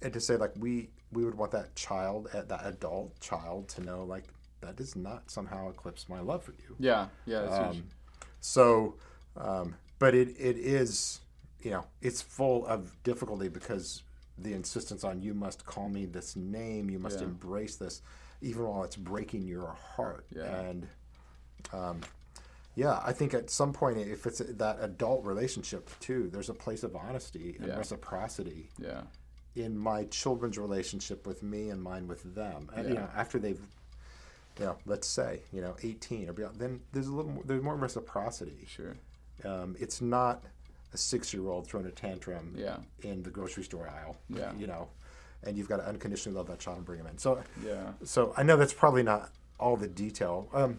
and 0.00 0.12
to 0.12 0.20
say 0.20 0.36
like 0.36 0.52
we 0.58 0.88
we 1.12 1.24
would 1.24 1.34
want 1.34 1.52
that 1.52 1.74
child, 1.74 2.28
uh, 2.32 2.42
that 2.42 2.64
adult 2.64 3.18
child, 3.20 3.68
to 3.70 3.82
know 3.82 4.04
like 4.04 4.24
that 4.60 4.76
does 4.76 4.96
not 4.96 5.30
somehow 5.30 5.68
eclipse 5.68 6.08
my 6.08 6.20
love 6.20 6.42
for 6.42 6.52
you. 6.52 6.76
Yeah. 6.78 7.08
Yeah. 7.26 7.40
Um, 7.42 7.84
so, 8.40 8.94
um, 9.36 9.74
but 9.98 10.14
it, 10.14 10.28
it 10.38 10.56
is, 10.56 11.20
you 11.60 11.70
know, 11.70 11.84
it's 12.00 12.22
full 12.22 12.66
of 12.66 12.96
difficulty 13.02 13.48
because 13.48 14.02
the 14.38 14.52
insistence 14.52 15.04
on 15.04 15.20
you 15.20 15.34
must 15.34 15.64
call 15.64 15.88
me 15.88 16.06
this 16.06 16.34
name, 16.36 16.90
you 16.90 16.98
must 16.98 17.20
Yeah. 17.20 17.26
embrace 17.26 17.76
this, 17.76 18.02
even 18.40 18.64
while 18.66 18.82
it's 18.84 18.96
breaking 18.96 19.42
your 19.46 19.68
heart. 19.68 20.26
Yeah. 20.34 20.60
And 20.60 20.88
um, 21.72 22.00
yeah, 22.74 23.00
I 23.04 23.12
think 23.12 23.32
at 23.34 23.48
some 23.50 23.72
point, 23.72 23.98
if 23.98 24.26
it's 24.26 24.38
that 24.38 24.78
adult 24.80 25.24
relationship 25.24 25.88
too, 26.00 26.28
there's 26.32 26.50
a 26.50 26.54
place 26.54 26.82
of 26.82 26.94
honesty 26.96 27.56
and 27.58 27.68
Yeah. 27.68 27.78
reciprocity 27.78 28.70
Yeah. 28.78 29.02
in 29.54 29.78
my 29.78 30.04
children's 30.06 30.58
relationship 30.58 31.26
with 31.26 31.42
me 31.42 31.70
and 31.70 31.82
mine 31.82 32.06
with 32.08 32.34
them. 32.34 32.68
And, 32.74 32.88
You 32.88 32.94
know, 32.96 33.08
after 33.14 33.38
they've, 33.38 33.60
you 34.58 34.64
know, 34.66 34.76
let's 34.84 35.06
say, 35.06 35.42
you 35.52 35.60
know, 35.60 35.76
18 35.82 36.28
or 36.28 36.32
beyond, 36.32 36.58
then 36.58 36.80
there's 36.92 37.06
a 37.06 37.12
little 37.12 37.30
more, 37.30 37.44
there's 37.44 37.62
more 37.62 37.76
reciprocity. 37.76 38.64
Sure. 38.66 38.96
Um, 39.44 39.76
it's 39.78 40.00
not 40.00 40.44
a 40.94 40.96
six-year-old 40.96 41.66
throwing 41.66 41.86
a 41.86 41.90
tantrum 41.90 42.54
Yeah. 42.56 42.76
in 43.02 43.22
the 43.22 43.30
grocery 43.30 43.64
store 43.64 43.88
aisle. 43.88 44.16
Yeah. 44.30 44.52
You 44.56 44.68
know, 44.68 44.88
and 45.42 45.58
you've 45.58 45.68
got 45.68 45.76
to 45.78 45.86
unconditionally 45.86 46.36
love 46.36 46.46
that 46.46 46.60
child 46.60 46.78
and 46.78 46.86
bring 46.86 47.00
him 47.00 47.06
in. 47.08 47.18
So, 47.18 47.42
Yeah. 47.62 47.92
so 48.04 48.32
I 48.36 48.42
know 48.44 48.56
that's 48.56 48.72
probably 48.72 49.02
not 49.02 49.30
all 49.60 49.76
the 49.76 49.88
detail. 49.88 50.48
Um, 50.54 50.78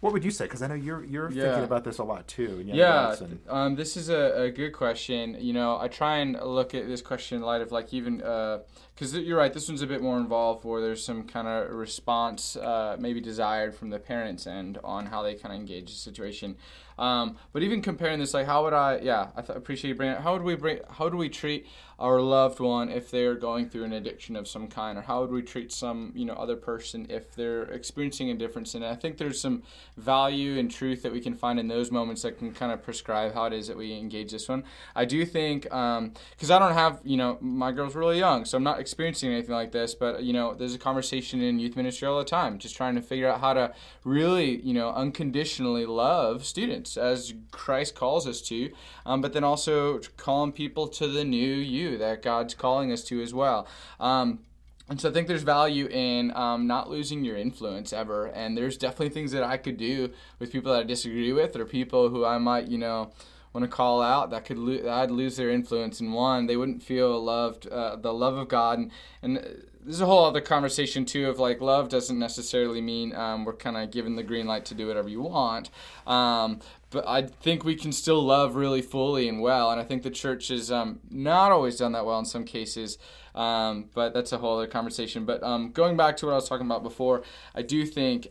what 0.00 0.12
would 0.12 0.24
you 0.24 0.30
say? 0.30 0.44
Because 0.44 0.60
I 0.60 0.66
know 0.66 0.74
you're 0.74 1.02
you're 1.02 1.30
Yeah. 1.30 1.44
thinking 1.44 1.64
about 1.64 1.84
this 1.84 1.96
a 1.96 2.04
lot 2.04 2.28
too. 2.28 2.62
Yeah, 2.66 3.16
and, 3.18 3.40
um, 3.48 3.74
this 3.76 3.96
is 3.96 4.10
a, 4.10 4.42
a 4.42 4.50
good 4.50 4.72
question. 4.72 5.34
You 5.40 5.54
know, 5.54 5.78
I 5.80 5.88
try 5.88 6.18
and 6.18 6.38
look 6.42 6.74
at 6.74 6.86
this 6.86 7.00
question 7.00 7.38
in 7.38 7.42
light 7.42 7.62
of 7.62 7.72
like 7.72 7.94
even 7.94 8.18
because 8.18 9.14
you're 9.14 9.38
right. 9.38 9.52
This 9.54 9.66
one's 9.66 9.80
a 9.80 9.86
bit 9.86 10.02
more 10.02 10.18
involved, 10.18 10.64
where 10.66 10.82
there's 10.82 11.02
some 11.02 11.22
kind 11.26 11.48
of 11.48 11.70
response, 11.74 12.54
uh, 12.56 12.96
maybe 13.00 13.20
desired 13.20 13.74
from 13.74 13.88
the 13.88 13.98
parents' 13.98 14.46
end 14.46 14.78
on 14.84 15.06
how 15.06 15.22
they 15.22 15.34
kind 15.36 15.54
of 15.54 15.60
engage 15.60 15.86
the 15.86 15.96
situation. 15.96 16.56
Um, 16.98 17.36
but 17.52 17.62
even 17.62 17.82
comparing 17.82 18.20
this, 18.20 18.34
like, 18.34 18.46
how 18.46 18.64
would 18.64 18.72
I? 18.72 18.98
Yeah, 19.02 19.28
I 19.36 19.42
th- 19.42 19.56
appreciate 19.56 19.90
you 19.90 19.94
bringing. 19.94 20.16
it. 20.16 20.22
How 20.22 20.32
would 20.32 20.42
we 20.42 20.54
bring? 20.54 20.80
How 20.90 21.08
do 21.08 21.16
we 21.16 21.28
treat 21.28 21.66
our 21.98 22.20
loved 22.20 22.58
one 22.58 22.88
if 22.88 23.10
they're 23.10 23.36
going 23.36 23.68
through 23.68 23.84
an 23.84 23.92
addiction 23.92 24.34
of 24.36 24.48
some 24.48 24.66
kind, 24.66 24.98
or 24.98 25.02
how 25.02 25.20
would 25.20 25.30
we 25.30 25.42
treat 25.42 25.72
some 25.72 26.12
you 26.14 26.24
know 26.24 26.34
other 26.34 26.56
person 26.56 27.06
if 27.08 27.34
they're 27.34 27.64
experiencing 27.64 28.30
a 28.30 28.34
difference? 28.34 28.74
And 28.74 28.84
I 28.84 28.94
think 28.94 29.18
there's 29.18 29.40
some 29.40 29.62
value 29.96 30.58
and 30.58 30.70
truth 30.70 31.02
that 31.02 31.12
we 31.12 31.20
can 31.20 31.34
find 31.34 31.58
in 31.58 31.68
those 31.68 31.90
moments 31.90 32.22
that 32.22 32.38
can 32.38 32.52
kind 32.52 32.72
of 32.72 32.82
prescribe 32.82 33.34
how 33.34 33.46
it 33.46 33.52
is 33.52 33.66
that 33.68 33.76
we 33.76 33.92
engage 33.96 34.30
this 34.32 34.48
one. 34.48 34.64
I 34.94 35.04
do 35.04 35.24
think 35.24 35.62
because 35.64 36.50
I 36.50 36.58
don't 36.58 36.74
have 36.74 37.00
you 37.04 37.16
know 37.16 37.38
my 37.40 37.72
girl's 37.72 37.94
really 37.96 38.18
young, 38.18 38.44
so 38.44 38.56
I'm 38.56 38.64
not 38.64 38.78
experiencing 38.78 39.32
anything 39.32 39.54
like 39.54 39.72
this. 39.72 39.94
But 39.94 40.22
you 40.22 40.32
know, 40.32 40.54
there's 40.54 40.74
a 40.74 40.78
conversation 40.78 41.42
in 41.42 41.58
youth 41.58 41.76
ministry 41.76 42.06
all 42.06 42.18
the 42.18 42.24
time, 42.24 42.58
just 42.58 42.76
trying 42.76 42.94
to 42.94 43.02
figure 43.02 43.28
out 43.28 43.40
how 43.40 43.52
to 43.54 43.72
really 44.04 44.60
you 44.60 44.74
know 44.74 44.90
unconditionally 44.90 45.86
love 45.86 46.44
students 46.44 46.83
as 46.96 47.34
Christ 47.50 47.94
calls 47.94 48.26
us 48.26 48.40
to, 48.42 48.70
um, 49.06 49.20
but 49.20 49.32
then 49.32 49.44
also 49.44 49.98
calling 50.16 50.52
people 50.52 50.88
to 50.88 51.08
the 51.08 51.24
new 51.24 51.54
you 51.54 51.98
that 51.98 52.22
God's 52.22 52.54
calling 52.54 52.92
us 52.92 53.02
to 53.04 53.22
as 53.22 53.34
well. 53.34 53.66
Um, 54.00 54.40
and 54.88 55.00
so 55.00 55.08
I 55.08 55.12
think 55.12 55.28
there's 55.28 55.42
value 55.42 55.86
in 55.86 56.30
um, 56.36 56.66
not 56.66 56.90
losing 56.90 57.24
your 57.24 57.36
influence 57.36 57.92
ever. 57.92 58.26
And 58.26 58.56
there's 58.56 58.76
definitely 58.76 59.08
things 59.10 59.32
that 59.32 59.42
I 59.42 59.56
could 59.56 59.78
do 59.78 60.10
with 60.38 60.52
people 60.52 60.72
that 60.72 60.80
I 60.80 60.84
disagree 60.84 61.32
with 61.32 61.56
or 61.56 61.64
people 61.64 62.10
who 62.10 62.24
I 62.24 62.36
might, 62.38 62.68
you 62.68 62.78
know, 62.78 63.10
want 63.54 63.64
to 63.64 63.68
call 63.68 64.02
out, 64.02 64.30
that 64.30 64.44
could 64.44 64.58
lo- 64.58 64.82
that'd 64.82 65.10
lose 65.10 65.36
their 65.36 65.48
influence. 65.48 66.00
And 66.00 66.12
one, 66.12 66.46
they 66.46 66.56
wouldn't 66.56 66.82
feel 66.82 67.22
loved, 67.22 67.68
uh, 67.68 67.96
the 67.96 68.12
love 68.12 68.36
of 68.36 68.48
God, 68.48 68.78
and, 68.80 68.90
and 69.22 69.62
there's 69.84 70.00
a 70.00 70.06
whole 70.06 70.24
other 70.24 70.40
conversation 70.40 71.04
too 71.04 71.28
of 71.28 71.38
like 71.38 71.60
love 71.60 71.88
doesn't 71.88 72.18
necessarily 72.18 72.80
mean 72.80 73.14
um, 73.14 73.44
we're 73.44 73.52
kind 73.52 73.76
of 73.76 73.90
given 73.90 74.16
the 74.16 74.22
green 74.22 74.46
light 74.46 74.64
to 74.64 74.74
do 74.74 74.86
whatever 74.86 75.08
you 75.08 75.20
want. 75.20 75.70
Um, 76.06 76.60
but 76.90 77.06
I 77.06 77.22
think 77.22 77.64
we 77.64 77.74
can 77.74 77.92
still 77.92 78.22
love 78.22 78.56
really 78.56 78.82
fully 78.82 79.28
and 79.28 79.40
well, 79.40 79.70
and 79.70 79.80
I 79.80 79.84
think 79.84 80.02
the 80.02 80.10
church 80.10 80.48
has 80.48 80.72
um, 80.72 81.00
not 81.10 81.52
always 81.52 81.76
done 81.76 81.92
that 81.92 82.06
well 82.06 82.18
in 82.18 82.24
some 82.24 82.44
cases. 82.44 82.98
Um, 83.34 83.86
but 83.94 84.14
that's 84.14 84.30
a 84.30 84.38
whole 84.38 84.58
other 84.58 84.68
conversation. 84.68 85.24
But 85.24 85.42
um, 85.42 85.72
going 85.72 85.96
back 85.96 86.16
to 86.18 86.26
what 86.26 86.32
I 86.32 86.36
was 86.36 86.48
talking 86.48 86.66
about 86.66 86.84
before, 86.84 87.24
I 87.52 87.62
do 87.62 87.84
think 87.84 88.28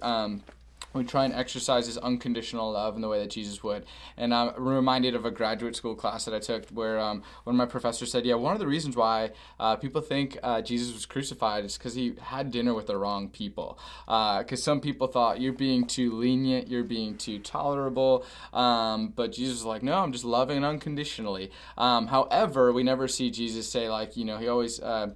we 0.94 1.04
try 1.04 1.26
and 1.26 1.34
exercise 1.34 1.88
his 1.88 1.98
unconditional 1.98 2.72
love 2.72 2.96
in 2.96 3.02
the 3.02 3.08
way 3.08 3.20
that 3.20 3.30
Jesus 3.30 3.64
would. 3.64 3.86
And 4.18 4.34
I'm 4.34 4.54
reminded 4.58 5.16
of 5.16 5.26
a 5.26 5.32
graduate 5.32 5.76
school 5.76 5.96
class 5.96 6.26
that 6.26 6.34
I 6.34 6.40
took 6.40 6.70
where 6.70 7.00
um, 7.00 7.24
one 7.44 7.56
of 7.56 7.58
my 7.58 7.66
professors 7.66 8.12
said, 8.12 8.26
Yeah, 8.26 8.36
one 8.36 8.54
of 8.54 8.60
the 8.60 8.68
reasons 8.68 8.96
why 8.96 9.32
uh, 9.60 9.76
people 9.76 10.02
think 10.02 10.38
uh, 10.44 10.62
Jesus 10.62 10.94
was 10.94 11.06
crucified 11.06 11.66
is 11.66 11.78
because 11.78 11.96
he 11.96 12.16
had 12.22 12.52
dinner 12.52 12.74
with 12.74 12.88
the 12.88 12.98
wrong 12.98 13.30
people. 13.30 13.80
Because 14.06 14.62
uh, 14.62 14.64
some 14.64 14.82
people 14.82 15.08
thought 15.08 15.42
you're 15.42 15.54
being 15.54 15.86
too 15.86 16.12
lenient, 16.12 16.68
you're 16.68 16.84
being 16.84 17.18
too 17.18 17.40
tolerable. 17.40 18.26
Um, 18.54 19.10
but 19.16 19.32
Jesus 19.32 19.56
was 19.56 19.66
like, 19.66 19.84
No, 19.84 19.98
I'm 20.00 20.12
just 20.12 20.26
loving 20.26 20.64
unconditionally. 20.64 21.52
Um, 21.78 22.08
however, 22.08 22.72
we 22.72 22.84
never 22.84 23.08
see 23.08 23.32
Jesus 23.32 23.70
say, 23.70 23.90
like, 23.90 24.16
you 24.16 24.26
know, 24.26 24.38
he 24.38 24.48
always 24.48 24.80
uh, 24.80 25.12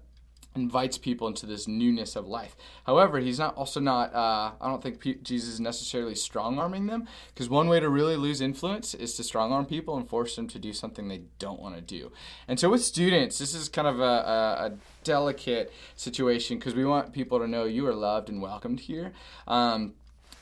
invites 0.57 0.97
people 0.97 1.27
into 1.27 1.45
this 1.45 1.67
newness 1.67 2.15
of 2.15 2.27
life. 2.27 2.55
However, 2.85 3.19
he's 3.19 3.39
not 3.39 3.55
also 3.55 3.79
not. 3.79 4.13
Uh, 4.13 4.51
I 4.59 4.67
don't 4.67 4.81
think 4.81 4.99
P- 4.99 5.19
Jesus 5.21 5.53
is 5.53 5.59
necessarily 5.59 6.15
strong 6.15 6.59
arming 6.59 6.87
them 6.87 7.07
because 7.33 7.49
one 7.49 7.67
way 7.67 7.79
to 7.79 7.89
really 7.89 8.17
lose 8.17 8.41
influence 8.41 8.93
is 8.93 9.15
to 9.15 9.23
strong 9.23 9.51
arm 9.51 9.65
people 9.65 9.95
and 9.95 10.07
force 10.07 10.35
them 10.35 10.47
to 10.49 10.59
do 10.59 10.73
something 10.73 11.07
they 11.07 11.21
don't 11.39 11.61
want 11.61 11.75
to 11.75 11.81
do. 11.81 12.11
And 12.47 12.59
so 12.59 12.69
with 12.69 12.83
students, 12.83 13.39
this 13.39 13.53
is 13.53 13.69
kind 13.69 13.87
of 13.87 13.99
a, 13.99 14.03
a, 14.03 14.65
a 14.65 14.71
delicate 15.03 15.71
situation 15.95 16.57
because 16.57 16.75
we 16.75 16.85
want 16.85 17.13
people 17.13 17.39
to 17.39 17.47
know 17.47 17.63
you 17.63 17.87
are 17.87 17.95
loved 17.95 18.29
and 18.29 18.41
welcomed 18.41 18.81
here. 18.81 19.13
Um, 19.47 19.93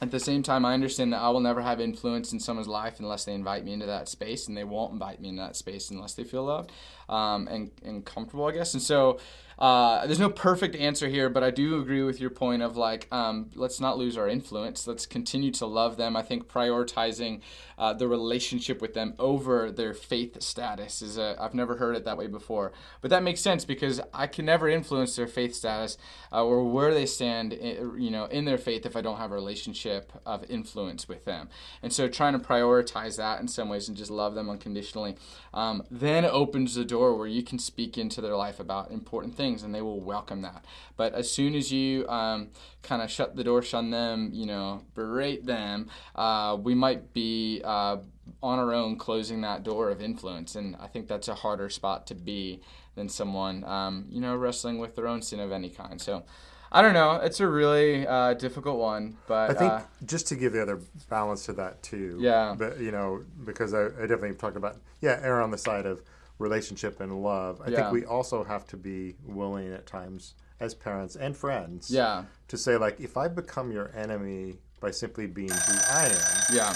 at 0.01 0.11
the 0.11 0.19
same 0.19 0.43
time, 0.43 0.65
I 0.65 0.73
understand 0.73 1.13
that 1.13 1.21
I 1.21 1.29
will 1.29 1.39
never 1.39 1.61
have 1.61 1.79
influence 1.79 2.33
in 2.33 2.39
someone's 2.39 2.67
life 2.67 2.99
unless 2.99 3.23
they 3.23 3.33
invite 3.33 3.63
me 3.63 3.71
into 3.71 3.85
that 3.85 4.09
space, 4.09 4.47
and 4.47 4.57
they 4.57 4.65
won't 4.65 4.91
invite 4.91 5.21
me 5.21 5.29
into 5.29 5.41
that 5.41 5.55
space 5.55 5.89
unless 5.89 6.13
they 6.13 6.25
feel 6.25 6.43
loved 6.43 6.71
um, 7.09 7.47
and, 7.47 7.71
and 7.83 8.05
comfortable, 8.05 8.45
I 8.45 8.51
guess. 8.51 8.73
And 8.73 8.83
so 8.83 9.19
uh, 9.57 10.05
there's 10.05 10.19
no 10.19 10.29
perfect 10.29 10.75
answer 10.75 11.07
here, 11.07 11.29
but 11.29 11.43
I 11.43 11.49
do 11.49 11.79
agree 11.79 12.03
with 12.03 12.19
your 12.19 12.29
point 12.29 12.61
of 12.61 12.75
like, 12.75 13.07
um, 13.11 13.51
let's 13.55 13.79
not 13.79 13.97
lose 13.97 14.17
our 14.17 14.27
influence. 14.27 14.85
Let's 14.85 15.05
continue 15.05 15.51
to 15.51 15.65
love 15.65 15.97
them. 15.97 16.15
I 16.15 16.23
think 16.23 16.47
prioritizing 16.47 17.41
uh, 17.77 17.93
the 17.93 18.07
relationship 18.07 18.81
with 18.81 18.93
them 18.93 19.13
over 19.17 19.71
their 19.71 19.93
faith 19.93 20.41
status 20.41 21.01
is 21.01 21.17
a, 21.17 21.35
I've 21.39 21.53
never 21.53 21.77
heard 21.77 21.95
it 21.95 22.05
that 22.05 22.17
way 22.17 22.27
before, 22.27 22.73
but 23.01 23.11
that 23.11 23.23
makes 23.23 23.41
sense 23.41 23.65
because 23.65 24.01
I 24.13 24.27
can 24.27 24.45
never 24.45 24.67
influence 24.67 25.15
their 25.15 25.27
faith 25.27 25.55
status 25.55 25.97
uh, 26.31 26.43
or 26.43 26.63
where 26.63 26.93
they 26.93 27.05
stand, 27.05 27.53
in, 27.53 28.01
you 28.01 28.11
know, 28.11 28.25
in 28.25 28.45
their 28.45 28.57
faith 28.57 28.85
if 28.85 28.95
I 28.95 29.01
don't 29.01 29.17
have 29.17 29.31
a 29.31 29.35
relationship 29.35 30.11
of 30.25 30.43
influence 30.49 31.07
with 31.07 31.23
them. 31.25 31.49
And 31.81 31.93
so 31.93 32.07
trying 32.07 32.33
to 32.33 32.39
prioritize 32.39 33.17
that 33.17 33.39
in 33.39 33.47
some 33.47 33.69
ways 33.69 33.87
and 33.87 33.95
just 33.95 34.11
love 34.11 34.35
them 34.35 34.49
unconditionally, 34.49 35.15
um, 35.53 35.83
then 35.89 36.25
opens 36.25 36.75
the 36.75 36.85
door 36.85 36.94
where 36.97 37.27
you 37.27 37.43
can 37.43 37.57
speak 37.57 37.97
into 37.97 38.21
their 38.21 38.35
life 38.35 38.59
about 38.59 38.91
important 38.91 39.35
things 39.35 39.45
things 39.45 39.63
and 39.63 39.73
they 39.73 39.81
will 39.81 39.99
welcome 39.99 40.41
that. 40.41 40.65
But 40.97 41.13
as 41.13 41.31
soon 41.31 41.55
as 41.55 41.71
you 41.71 42.07
um, 42.07 42.49
kind 42.83 43.01
of 43.01 43.11
shut 43.11 43.35
the 43.35 43.43
door, 43.43 43.61
shun 43.61 43.91
them, 43.91 44.31
you 44.33 44.45
know, 44.45 44.81
berate 44.93 45.45
them, 45.45 45.89
uh, 46.15 46.57
we 46.59 46.75
might 46.75 47.13
be 47.13 47.61
uh, 47.63 47.97
on 48.41 48.59
our 48.59 48.73
own 48.73 48.97
closing 48.97 49.41
that 49.41 49.63
door 49.63 49.89
of 49.89 50.01
influence. 50.01 50.55
And 50.55 50.75
I 50.79 50.87
think 50.87 51.07
that's 51.07 51.27
a 51.27 51.35
harder 51.35 51.69
spot 51.69 52.07
to 52.07 52.15
be 52.15 52.61
than 52.95 53.09
someone, 53.09 53.63
um, 53.65 54.05
you 54.09 54.21
know, 54.21 54.35
wrestling 54.35 54.79
with 54.79 54.95
their 54.95 55.07
own 55.07 55.21
sin 55.21 55.39
of 55.39 55.51
any 55.51 55.69
kind. 55.69 56.01
So, 56.01 56.23
I 56.71 56.81
don't 56.81 56.93
know. 56.93 57.13
It's 57.23 57.39
a 57.39 57.47
really 57.47 58.05
uh, 58.07 58.33
difficult 58.33 58.79
one, 58.79 59.17
but 59.27 59.51
I 59.51 59.53
think 59.53 59.71
uh, 59.71 59.81
just 60.05 60.27
to 60.27 60.35
give 60.35 60.51
the 60.51 60.61
other 60.61 60.81
balance 61.09 61.45
to 61.45 61.53
that 61.53 61.81
too. 61.83 62.17
Yeah. 62.19 62.55
But 62.57 62.79
you 62.79 62.91
know, 62.91 63.23
because 63.45 63.73
I, 63.73 63.85
I 63.85 64.07
definitely 64.07 64.33
talked 64.33 64.57
about 64.57 64.77
yeah, 64.99 65.19
err 65.21 65.41
on 65.41 65.51
the 65.51 65.57
side 65.57 65.85
of 65.85 66.01
relationship 66.39 66.99
and 66.99 67.21
love. 67.23 67.61
I 67.61 67.69
Yeah. 67.69 67.75
think 67.77 67.91
we 67.91 68.05
also 68.05 68.43
have 68.43 68.65
to 68.67 68.77
be 68.77 69.15
willing 69.25 69.71
at 69.73 69.85
times 69.85 70.35
as 70.59 70.73
parents 70.73 71.15
and 71.15 71.35
friends 71.35 71.91
yeah, 71.91 72.23
to 72.47 72.57
say 72.57 72.77
like 72.77 72.99
if 72.99 73.17
I 73.17 73.27
become 73.27 73.71
your 73.71 73.91
enemy 73.95 74.57
by 74.79 74.91
simply 74.91 75.27
being 75.27 75.49
who 75.49 75.73
I 75.89 76.05
am, 76.05 76.55
yeah, 76.55 76.73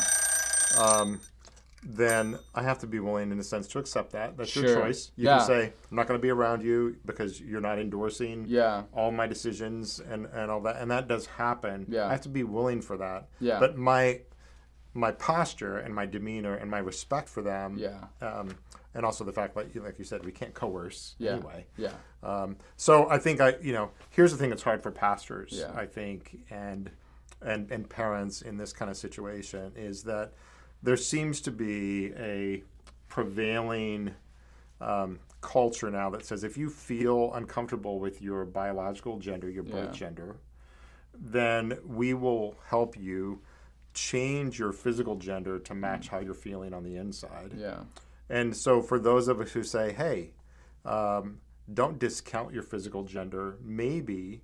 um, 0.78 1.20
then 1.82 2.38
I 2.54 2.64
have 2.64 2.80
to 2.80 2.88
be 2.88 3.00
willing, 3.00 3.32
in 3.32 3.40
a 3.40 3.44
sense, 3.44 3.66
to 3.70 3.80
accept 3.80 4.12
that. 4.12 4.36
That's 4.36 4.54
your 4.54 4.66
Sure. 4.66 4.76
choice. 4.84 5.12
You 5.16 5.26
Yeah. 5.28 5.38
can 5.38 5.48
say, 5.48 5.74
I'm 5.90 5.96
not 5.96 6.08
going 6.08 6.18
to 6.20 6.22
be 6.22 6.30
around 6.30 6.62
you 6.62 6.98
because 7.06 7.40
you're 7.40 7.62
not 7.62 7.80
endorsing 7.80 8.46
yeah, 8.50 8.84
all 8.92 9.12
my 9.14 9.28
decisions 9.28 10.02
and, 10.02 10.26
and 10.26 10.52
all 10.52 10.60
that. 10.62 10.76
And 10.82 10.92
that 10.92 11.08
does 11.08 11.26
happen. 11.26 11.86
Yeah. 11.88 12.08
I 12.08 12.12
have 12.12 12.22
to 12.22 12.30
be 12.30 12.44
willing 12.44 12.82
for 12.82 12.98
that. 12.98 13.28
Yeah. 13.40 13.60
But 13.60 13.78
my 13.78 14.22
my 14.96 15.12
posture 15.12 15.78
and 15.78 15.94
my 15.94 16.06
demeanor 16.08 16.56
and 16.56 16.70
my 16.70 16.80
respect 16.80 17.30
for 17.30 17.42
them, 17.44 17.78
yeah, 17.78 18.06
um, 18.22 18.50
and 18.96 19.06
also 19.06 19.24
the 19.24 19.32
fact, 19.32 19.56
like, 19.56 19.76
like 19.76 20.00
you 20.00 20.06
said, 20.06 20.26
we 20.26 20.32
can't 20.32 20.54
coerce 20.54 21.16
Yeah. 21.20 21.34
anyway. 21.34 21.66
yeah, 21.78 21.94
Um, 22.24 22.58
so 22.76 23.10
I 23.10 23.18
think 23.20 23.40
I, 23.40 23.56
you 23.62 23.74
know, 23.74 23.92
here's 24.10 24.32
the 24.32 24.38
thing 24.38 24.50
that's 24.50 24.64
hard 24.64 24.82
for 24.82 24.92
pastors, 24.92 25.54
Yeah. 25.54 25.72
I 25.76 25.86
think, 25.86 26.40
and 26.50 26.90
and 27.42 27.72
and 27.72 27.90
parents 27.90 28.42
in 28.42 28.58
this 28.58 28.74
kind 28.74 28.92
of 28.92 28.98
situation 28.98 29.72
is 29.76 30.04
that 30.04 30.34
there 30.84 30.98
seems 30.98 31.40
to 31.42 31.52
be 31.52 32.12
a 32.18 32.64
prevailing 33.08 34.14
um, 34.82 35.20
culture 35.42 35.90
now 35.90 36.10
that 36.10 36.26
says 36.26 36.44
if 36.44 36.58
you 36.58 36.70
feel 36.70 37.32
uncomfortable 37.34 38.00
with 38.00 38.22
your 38.22 38.44
biological 38.46 39.20
gender, 39.20 39.50
your 39.50 39.64
birth 39.64 39.90
Yeah. 39.92 39.92
gender, 39.92 40.36
then 41.14 41.78
we 41.86 42.14
will 42.14 42.58
help 42.68 42.98
you 42.98 43.42
change 43.94 44.60
your 44.60 44.72
physical 44.74 45.16
gender 45.16 45.60
to 45.60 45.74
match 45.74 46.10
how 46.10 46.20
you're 46.20 46.34
feeling 46.34 46.74
on 46.74 46.84
the 46.84 46.96
inside. 46.98 47.54
yeah, 47.58 47.80
And 48.30 48.56
so, 48.56 48.82
for 48.82 49.00
those 49.00 49.28
of 49.28 49.40
us 49.42 49.52
who 49.52 49.64
say, 49.64 49.92
hey, 49.94 50.34
um, 50.86 51.40
don't 51.74 52.00
discount 52.00 52.54
your 52.54 52.64
physical 52.64 53.04
gender, 53.04 53.58
maybe 53.64 54.42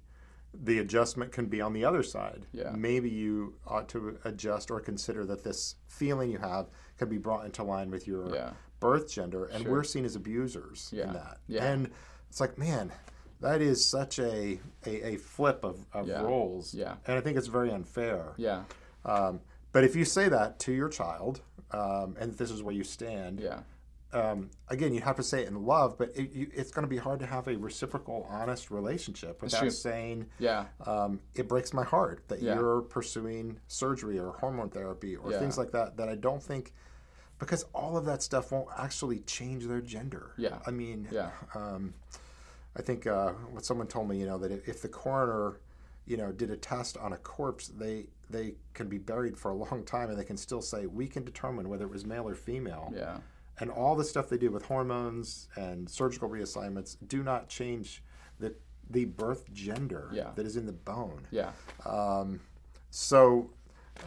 the 0.53 0.79
adjustment 0.79 1.31
can 1.31 1.45
be 1.47 1.59
on 1.61 1.73
the 1.73 1.83
other 1.83 2.01
side. 2.03 2.45
Yeah. 2.53 2.71
Maybe 2.75 3.09
you 3.09 3.55
ought 3.67 3.89
to 3.89 4.17
adjust 4.23 4.71
or 4.71 4.79
consider 4.79 5.25
that 5.25 5.43
this 5.43 5.75
feeling 5.87 6.31
you 6.31 6.37
have 6.37 6.67
can 6.97 7.09
be 7.09 7.17
brought 7.17 7.45
into 7.45 7.61
line 7.63 7.91
with 7.91 8.07
your 8.07 8.33
yeah, 8.33 8.51
birth 8.79 9.11
gender. 9.11 9.45
And 9.45 9.63
Sure. 9.63 9.71
we're 9.73 9.83
seen 9.83 10.05
as 10.05 10.15
abusers 10.15 10.89
Yeah. 10.93 11.07
in 11.07 11.13
that. 11.13 11.37
And 11.59 11.91
it's 12.29 12.39
like, 12.39 12.57
man, 12.57 12.91
that 13.41 13.61
is 13.61 13.83
such 13.85 14.17
a, 14.17 14.59
a, 14.85 15.07
a 15.15 15.17
flip 15.17 15.65
of, 15.65 15.85
of 15.91 16.07
roles. 16.07 16.73
Yeah. 16.73 16.95
And 17.05 17.17
I 17.17 17.21
think 17.21 17.37
it's 17.37 17.47
very 17.47 17.69
unfair. 17.71 18.33
yeah, 18.37 18.63
Um, 19.03 19.41
but 19.73 19.83
if 19.83 19.93
you 19.93 20.05
say 20.05 20.29
that 20.29 20.57
to 20.59 20.71
your 20.71 20.87
child, 20.87 21.41
um, 21.71 22.15
and 22.17 22.31
this 22.37 22.49
is 22.49 22.63
where 22.63 22.73
you 22.73 22.85
stand, 22.85 23.41
yeah, 23.41 23.59
um, 24.13 24.49
again, 24.69 24.93
you 24.93 25.01
have 25.01 25.15
to 25.17 25.23
say 25.23 25.41
it 25.41 25.47
in 25.47 25.65
love, 25.65 25.97
but 25.97 26.11
it, 26.15 26.31
you, 26.31 26.49
it's 26.53 26.71
going 26.71 26.83
to 26.83 26.89
be 26.89 26.97
hard 26.97 27.19
to 27.19 27.25
have 27.25 27.47
a 27.47 27.57
reciprocal, 27.57 28.25
honest 28.29 28.71
relationship 28.71 29.41
without 29.41 29.71
saying, 29.73 30.27
yeah, 30.39 30.65
um, 30.85 31.19
it 31.33 31.47
breaks 31.49 31.73
my 31.73 31.83
heart 31.83 32.23
that 32.29 32.41
Yeah. 32.41 32.55
you're 32.55 32.81
pursuing 32.81 33.59
surgery 33.67 34.17
or 34.17 34.31
hormone 34.31 34.69
therapy 34.69 35.15
or 35.15 35.31
Yeah. 35.31 35.39
things 35.39 35.57
like 35.57 35.71
that, 35.71 35.97
that 35.97 36.07
I 36.07 36.15
don't 36.15 36.41
think, 36.41 36.73
because 37.39 37.63
all 37.73 37.97
of 37.97 38.05
that 38.05 38.21
stuff 38.23 38.51
won't 38.51 38.69
actually 38.77 39.19
change 39.19 39.65
their 39.67 39.81
gender. 39.81 40.31
Yeah. 40.37 40.59
I 40.65 40.71
mean, 40.71 41.09
yeah, 41.11 41.31
um, 41.53 41.93
I 42.77 42.81
think 42.81 43.07
uh, 43.07 43.31
what 43.51 43.65
someone 43.65 43.87
told 43.87 44.07
me, 44.09 44.17
you 44.19 44.25
know, 44.25 44.37
that 44.37 44.51
if, 44.51 44.67
if 44.67 44.81
the 44.81 44.87
coroner, 44.89 45.59
you 46.05 46.15
know, 46.17 46.31
did 46.31 46.51
a 46.51 46.57
test 46.57 46.97
on 46.97 47.11
a 47.13 47.17
corpse, 47.17 47.67
they 47.67 48.05
they 48.29 48.55
can 48.73 48.87
be 48.89 48.97
buried 48.97 49.37
for 49.37 49.51
a 49.51 49.53
long 49.55 49.83
time 49.83 50.09
and 50.09 50.17
they 50.17 50.23
can 50.23 50.35
still 50.37 50.61
say 50.61 50.87
we 50.87 51.07
can 51.07 51.23
determine 51.23 51.69
whether 51.69 51.85
it 51.85 51.91
was 51.91 52.05
male 52.05 52.27
or 52.27 52.33
female 52.33 52.91
yeah, 52.95 53.17
and 53.59 53.69
all 53.71 53.95
the 53.95 54.03
stuff 54.03 54.29
they 54.29 54.37
do 54.37 54.51
with 54.51 54.65
hormones 54.65 55.47
and 55.55 55.89
surgical 55.89 56.29
reassignments 56.29 56.97
do 57.07 57.23
not 57.23 57.47
change 57.49 58.03
the 58.39 58.53
the 58.89 59.05
birth 59.05 59.51
gender 59.51 60.09
Yeah. 60.13 60.31
that 60.35 60.45
is 60.45 60.57
in 60.57 60.65
the 60.67 60.71
bone. 60.73 61.25
yeah, 61.31 61.51
Um, 61.85 62.39
so, 62.91 63.49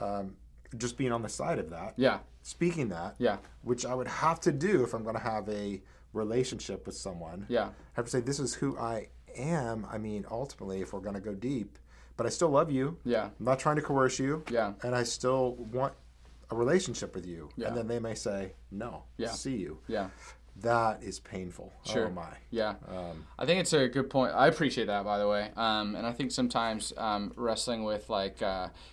um, 0.00 0.36
just 0.76 0.96
being 0.96 1.10
on 1.12 1.22
the 1.22 1.28
side 1.28 1.58
of 1.58 1.70
that, 1.70 1.94
yeah, 1.96 2.18
speaking 2.42 2.88
that, 2.90 3.16
yeah, 3.18 3.38
which 3.62 3.84
I 3.84 3.94
would 3.94 4.06
have 4.06 4.38
to 4.40 4.52
do 4.52 4.84
if 4.84 4.94
I'm 4.94 5.02
going 5.02 5.16
to 5.16 5.20
have 5.22 5.48
a 5.48 5.82
relationship 6.12 6.86
with 6.86 6.96
someone. 6.96 7.46
yeah, 7.48 7.66
I 7.66 7.70
have 7.94 8.04
to 8.04 8.10
say 8.10 8.20
this 8.20 8.38
is 8.38 8.54
who 8.54 8.78
I 8.78 9.08
am. 9.36 9.86
I 9.90 9.98
mean, 9.98 10.24
ultimately, 10.30 10.80
if 10.80 10.92
we're 10.92 11.00
going 11.00 11.14
to 11.14 11.20
go 11.20 11.34
deep, 11.34 11.78
but 12.16 12.26
I 12.26 12.28
still 12.30 12.50
love 12.50 12.70
you. 12.70 12.98
yeah, 13.04 13.30
I'm 13.38 13.44
not 13.44 13.58
trying 13.58 13.76
to 13.76 13.82
coerce 13.82 14.18
you, 14.18 14.44
yeah, 14.50 14.74
and 14.84 14.94
I 14.94 15.02
still 15.02 15.54
want 15.72 15.94
a 16.50 16.56
relationship 16.56 17.14
with 17.14 17.26
you. 17.26 17.50
Yeah. 17.56 17.68
And 17.68 17.76
then 17.76 17.86
they 17.88 17.98
may 17.98 18.14
say, 18.14 18.52
"No, 18.70 19.04
Yeah. 19.16 19.28
see 19.32 19.56
you." 19.56 19.78
yeah, 19.86 20.08
That 20.56 21.02
is 21.02 21.20
painful. 21.20 21.72
Sure. 21.84 22.06
Oh 22.06 22.10
my. 22.10 22.36
yeah. 22.50 22.74
Um, 22.88 23.26
I 23.38 23.46
think 23.46 23.60
it's 23.60 23.72
a 23.72 23.86
good 23.88 24.10
point. 24.10 24.32
I 24.34 24.48
appreciate 24.48 24.86
that, 24.86 25.04
by 25.04 25.18
the 25.18 25.28
way. 25.28 25.50
Um, 25.56 25.94
and 25.94 26.04
I 26.06 26.12
think 26.12 26.32
sometimes 26.32 26.92
um, 26.96 27.32
wrestling 27.36 27.84
with 27.84 28.08
like, 28.10 28.38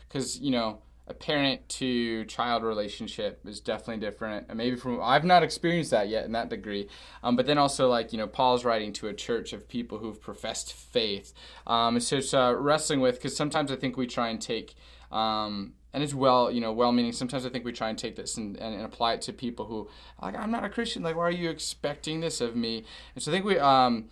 because 0.08 0.40
you 0.40 0.52
know, 0.52 0.80
a 1.08 1.14
parent 1.14 1.68
to 1.70 2.26
child 2.26 2.64
relationship 2.64 3.40
is 3.46 3.60
definitely 3.60 3.98
different 4.04 4.48
and 4.50 4.58
maybe 4.58 4.76
from 4.76 5.00
i've 5.04 5.24
not 5.24 5.44
experienced 5.44 5.92
that 5.92 6.10
yet 6.10 6.26
in 6.26 6.32
that 6.32 6.50
degree 6.50 6.90
um, 7.22 7.36
but 7.36 7.46
then 7.46 7.60
also 7.60 7.88
like 7.88 8.12
you 8.12 8.18
know 8.18 8.26
paul's 8.26 8.66
writing 8.66 8.92
to 8.92 9.08
a 9.08 9.14
church 9.14 9.54
of 9.54 9.68
people 9.70 10.00
who've 10.00 10.20
professed 10.20 10.74
faith 10.74 11.32
um, 11.68 12.00
so 12.00 12.18
it's 12.18 12.34
uh, 12.34 12.56
wrestling 12.58 13.02
with 13.02 13.16
because 13.18 13.38
sometimes 13.38 13.72
i 13.72 13.76
think 13.76 13.96
we 13.98 14.08
try 14.08 14.30
and 14.30 14.42
take 14.42 14.74
um, 15.12 15.74
and 15.96 16.04
it's 16.04 16.14
well, 16.14 16.52
you 16.52 16.60
know, 16.60 16.74
well-meaning. 16.74 17.14
Sometimes 17.14 17.46
I 17.46 17.50
think 17.50 17.64
we 17.64 17.72
try 17.72 17.88
and 17.88 17.98
take 17.98 18.18
this 18.18 18.36
and, 18.36 18.58
and, 18.58 18.76
and, 18.76 18.84
apply 18.84 19.14
it 19.14 19.22
to 19.22 19.34
people 19.34 19.66
who, 19.66 19.88
like, 20.22 20.36
I'm 20.36 20.52
not 20.52 20.66
a 20.66 20.70
Christian. 20.70 21.04
Like, 21.04 21.16
why 21.16 21.24
are 21.24 21.32
you 21.32 21.50
expecting 21.50 22.20
this 22.20 22.42
of 22.42 22.54
me? 22.54 22.84
And 23.16 23.24
so 23.24 23.32
I 23.32 23.34
think 23.34 23.46
we, 23.46 23.58
um, 23.58 24.10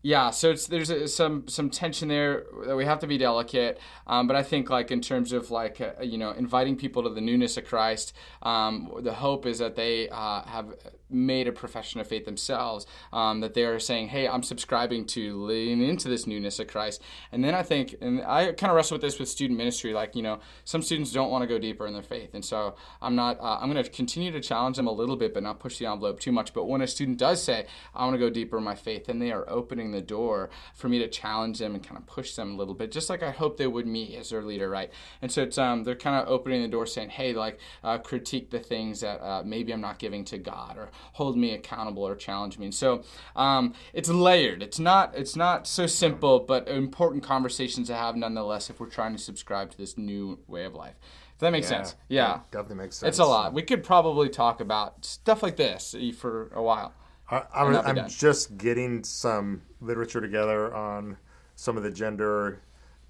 yeah, 0.00 0.30
so 0.30 0.52
it's 0.52 0.66
there's 0.68 0.88
a, 0.88 1.06
some 1.06 1.46
some 1.46 1.68
tension 1.68 2.08
there 2.08 2.44
that 2.66 2.76
we 2.76 2.86
have 2.86 3.00
to 3.00 3.06
be 3.06 3.18
delicate, 3.18 3.78
um, 4.06 4.26
but 4.26 4.36
I 4.36 4.42
think 4.42 4.70
like 4.70 4.90
in 4.90 5.02
terms 5.02 5.32
of 5.32 5.50
like 5.50 5.82
uh, 5.82 6.02
you 6.02 6.16
know 6.16 6.30
inviting 6.30 6.76
people 6.76 7.02
to 7.02 7.10
the 7.10 7.20
newness 7.20 7.58
of 7.58 7.66
Christ, 7.66 8.14
um, 8.42 8.90
the 9.00 9.12
hope 9.12 9.44
is 9.44 9.58
that 9.58 9.76
they 9.76 10.08
uh, 10.08 10.44
have 10.44 10.72
made 11.10 11.48
a 11.48 11.52
profession 11.52 12.00
of 12.00 12.06
faith 12.06 12.24
themselves, 12.24 12.86
um, 13.12 13.40
that 13.40 13.54
they 13.54 13.64
are 13.64 13.78
saying, 13.78 14.08
hey, 14.08 14.28
I'm 14.28 14.42
subscribing 14.42 15.06
to 15.06 15.42
lean 15.44 15.82
into 15.82 16.08
this 16.08 16.26
newness 16.26 16.58
of 16.58 16.68
Christ, 16.68 17.02
and 17.32 17.42
then 17.42 17.54
I 17.54 17.62
think, 17.62 17.96
and 18.00 18.22
I 18.22 18.52
kind 18.52 18.70
of 18.70 18.76
wrestle 18.76 18.96
with 18.96 19.02
this 19.02 19.18
with 19.18 19.28
student 19.28 19.58
ministry, 19.58 19.92
like 19.92 20.14
you 20.14 20.22
know 20.22 20.40
some 20.64 20.82
students 20.82 21.12
don't 21.12 21.30
want 21.30 21.42
to 21.42 21.48
go 21.48 21.58
deeper 21.58 21.86
in 21.86 21.92
their 21.92 22.02
faith, 22.02 22.34
and 22.34 22.44
so 22.44 22.74
I'm 23.00 23.14
not 23.14 23.38
uh, 23.40 23.58
I'm 23.60 23.70
going 23.70 23.82
to 23.82 23.90
continue 23.90 24.30
to 24.32 24.40
challenge 24.40 24.76
them 24.76 24.86
a 24.86 24.92
little 24.92 25.16
bit, 25.16 25.34
but 25.34 25.42
not 25.42 25.60
push 25.60 25.78
the 25.78 25.86
envelope 25.86 26.20
too 26.20 26.32
much. 26.32 26.52
But 26.52 26.64
when 26.64 26.80
a 26.80 26.86
student 26.86 27.18
does 27.18 27.42
say, 27.42 27.66
I 27.94 28.04
want 28.04 28.14
to 28.14 28.18
go 28.18 28.30
deeper 28.30 28.58
in 28.58 28.64
my 28.64 28.74
faith, 28.74 29.06
then 29.06 29.18
they 29.18 29.32
are 29.32 29.48
opening 29.48 29.92
the 29.92 30.00
door 30.00 30.50
for 30.74 30.88
me 30.88 30.98
to 30.98 31.08
challenge 31.08 31.58
them 31.58 31.74
and 31.74 31.82
kind 31.84 31.98
of 31.98 32.06
push 32.06 32.34
them 32.34 32.52
a 32.52 32.56
little 32.56 32.74
bit, 32.74 32.92
just 32.92 33.10
like 33.10 33.22
I 33.22 33.30
hope 33.30 33.56
they 33.56 33.66
would 33.66 33.86
me 33.86 34.16
as 34.16 34.30
their 34.30 34.42
leader, 34.42 34.68
right? 34.68 34.90
And 35.22 35.30
so 35.30 35.42
it's 35.42 35.58
um, 35.58 35.84
they're 35.84 35.94
kind 35.94 36.16
of 36.16 36.28
opening 36.28 36.62
the 36.62 36.68
door, 36.68 36.86
saying, 36.86 37.10
"Hey, 37.10 37.32
like 37.32 37.58
uh, 37.82 37.98
critique 37.98 38.50
the 38.50 38.60
things 38.60 39.00
that 39.00 39.20
uh, 39.22 39.42
maybe 39.44 39.72
I'm 39.72 39.80
not 39.80 39.98
giving 39.98 40.24
to 40.26 40.38
God, 40.38 40.76
or 40.76 40.90
hold 41.14 41.36
me 41.36 41.52
accountable, 41.54 42.06
or 42.06 42.14
challenge 42.14 42.58
me." 42.58 42.66
And 42.66 42.74
so 42.74 43.02
um, 43.36 43.74
it's 43.92 44.08
layered. 44.08 44.62
It's 44.62 44.78
not 44.78 45.14
it's 45.16 45.36
not 45.36 45.66
so 45.66 45.86
simple, 45.86 46.40
but 46.40 46.68
important 46.68 47.22
conversations 47.22 47.88
to 47.88 47.94
have 47.94 48.16
nonetheless 48.16 48.70
if 48.70 48.80
we're 48.80 48.88
trying 48.88 49.12
to 49.16 49.22
subscribe 49.22 49.70
to 49.70 49.78
this 49.78 49.96
new 49.98 50.38
way 50.46 50.64
of 50.64 50.74
life. 50.74 50.94
If 51.34 51.40
that 51.40 51.50
makes 51.52 51.70
Yeah, 51.70 51.76
sense. 51.82 51.96
Yeah. 52.08 52.40
definitely 52.50 52.76
makes 52.84 52.96
sense. 52.96 53.10
It's 53.10 53.18
a 53.20 53.24
lot. 53.24 53.52
We 53.52 53.62
could 53.62 53.84
probably 53.84 54.28
talk 54.28 54.60
about 54.60 55.04
stuff 55.04 55.42
like 55.42 55.56
this 55.56 55.94
for 56.18 56.50
a 56.52 56.62
while. 56.62 56.92
I, 57.30 57.42
I'm, 57.54 57.76
I'm 57.76 58.08
just 58.08 58.56
getting 58.58 59.04
some 59.04 59.62
literature 59.80 60.20
together 60.20 60.74
on 60.74 61.16
some 61.54 61.76
of 61.76 61.82
the 61.82 61.90
gender 61.90 62.62